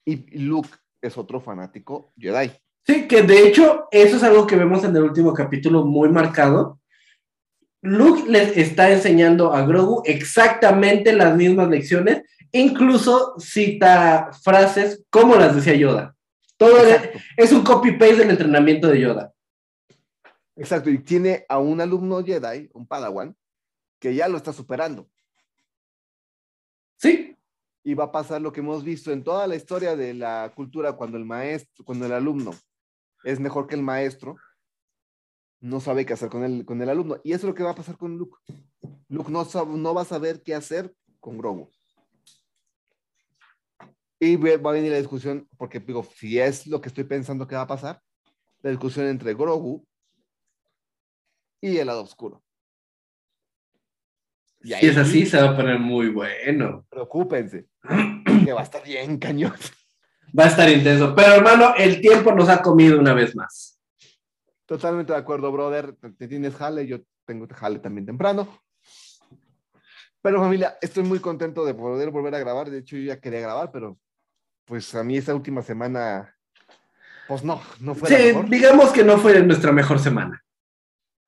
[0.05, 0.69] Y Luke
[1.01, 2.51] es otro fanático Jedi.
[2.85, 6.79] Sí, que de hecho, eso es algo que vemos en el último capítulo muy marcado.
[7.83, 15.55] Luke les está enseñando a Grogu exactamente las mismas lecciones, incluso cita frases como las
[15.55, 16.15] decía Yoda.
[16.57, 19.31] Todo es, es un copy-paste del entrenamiento de Yoda.
[20.55, 23.35] Exacto, y tiene a un alumno Jedi, un Padawan,
[23.99, 25.09] que ya lo está superando.
[26.97, 27.35] Sí,
[27.83, 30.93] Y va a pasar lo que hemos visto en toda la historia de la cultura
[30.93, 32.51] cuando el maestro, cuando el alumno
[33.23, 34.35] es mejor que el maestro,
[35.61, 37.19] no sabe qué hacer con el, con el alumno.
[37.23, 38.37] Y eso es lo que va a pasar con Luke.
[39.09, 41.69] Luke no, sab- no va a saber qué hacer con Grogu.
[44.19, 47.55] Y va a venir la discusión, porque digo, si es lo que estoy pensando que
[47.55, 48.01] va a pasar,
[48.61, 49.87] la discusión entre Grogu
[51.61, 52.43] y el lado oscuro.
[54.63, 56.85] Y si es así, se va a poner muy bueno.
[56.89, 57.67] Preocúpense,
[58.45, 59.53] que va a estar bien cañón.
[60.37, 61.13] Va a estar intenso.
[61.15, 63.79] Pero hermano, el tiempo nos ha comido una vez más.
[64.65, 65.95] Totalmente de acuerdo, brother.
[66.17, 68.47] Te- tienes jale, yo tengo jale también temprano.
[70.21, 72.69] Pero familia, estoy muy contento de poder volver a grabar.
[72.69, 73.97] De hecho, yo ya quería grabar, pero
[74.65, 76.33] pues a mí esta última semana,
[77.27, 78.49] pues no, no fue la Sí, mejor.
[78.49, 80.40] digamos que no fue nuestra mejor semana.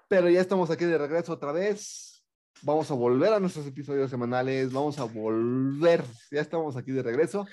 [0.07, 2.23] Pero ya estamos aquí de regreso otra vez.
[2.61, 4.71] Vamos a volver a nuestros episodios semanales.
[4.71, 6.03] Vamos a volver.
[6.31, 7.45] Ya estamos aquí de regreso.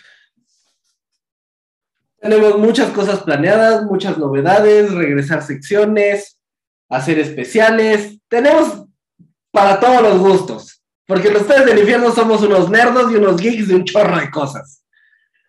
[2.20, 6.38] Tenemos muchas cosas planeadas, muchas novedades, regresar secciones,
[6.88, 8.20] hacer especiales.
[8.28, 8.84] Tenemos
[9.50, 10.82] para todos los gustos.
[11.06, 14.30] Porque los tres del infierno somos unos nerdos y unos geeks de un chorro de
[14.30, 14.84] cosas.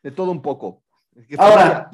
[0.02, 0.82] De todo un poco.
[1.16, 1.92] Es que Ahora,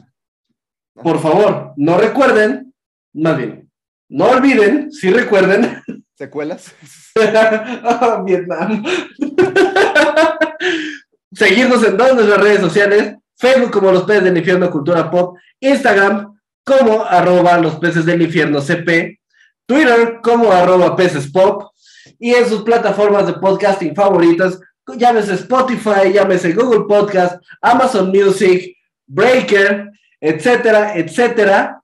[0.93, 2.73] por favor, no recuerden,
[3.13, 3.66] más bien,
[4.09, 5.83] no olviden, si recuerden,
[6.17, 6.73] ¿Secuelas?
[7.15, 8.83] Ah, Vietnam.
[11.31, 16.35] Seguirnos en todas nuestras redes sociales, Facebook como Los Peces del Infierno Cultura Pop, Instagram
[16.65, 19.19] como arroba Los Peces del Infierno CP,
[19.67, 21.71] Twitter como arroba Peces Pop,
[22.17, 24.59] y en sus plataformas de podcasting favoritas,
[24.95, 31.79] llámese Spotify, llámese Google Podcast, Amazon Music, Breaker, etcétera, etcétera.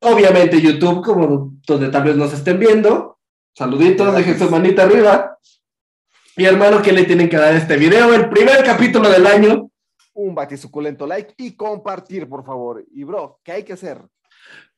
[0.00, 3.18] Obviamente YouTube, como donde tal vez nos estén viendo.
[3.54, 5.38] Saluditos, dejen su manita arriba.
[6.36, 8.14] Y hermano, ¿qué le tienen que dar a este video?
[8.14, 9.70] El primer capítulo del año.
[10.14, 12.84] Un batisuculento like y compartir, por favor.
[12.92, 14.00] Y bro, ¿qué hay que hacer?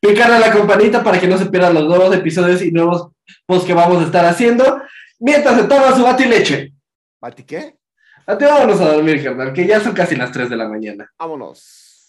[0.01, 3.11] Picarle a la campanita para que no se pierdan los nuevos episodios y nuevos
[3.45, 4.81] posts que vamos a estar haciendo.
[5.19, 6.03] Mientras se toma su.
[6.03, 7.77] ¿Bati qué?
[8.27, 11.11] A ti vámonos a dormir, carnal, que ya son casi las 3 de la mañana.
[11.19, 12.09] Vámonos.